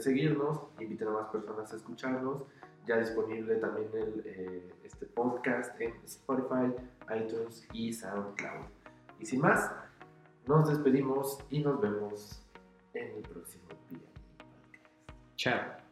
seguirnos. 0.00 0.60
Inviten 0.80 1.08
a 1.08 1.12
más 1.12 1.28
personas 1.28 1.72
a 1.72 1.76
escucharnos. 1.76 2.42
Ya 2.86 2.98
disponible 2.98 3.56
también 3.56 3.88
el, 3.92 4.22
eh, 4.24 4.74
este 4.82 5.06
podcast 5.06 5.78
en 5.80 5.92
Spotify, 6.04 6.72
iTunes 7.14 7.68
y 7.72 7.92
SoundCloud. 7.92 8.66
Y 9.20 9.26
sin 9.26 9.40
más, 9.40 9.70
nos 10.46 10.68
despedimos 10.68 11.44
y 11.50 11.60
nos 11.60 11.80
vemos 11.80 12.42
en 12.94 13.16
el 13.16 13.22
próximo 13.22 13.68
día. 13.90 14.08
Chao. 15.36 15.87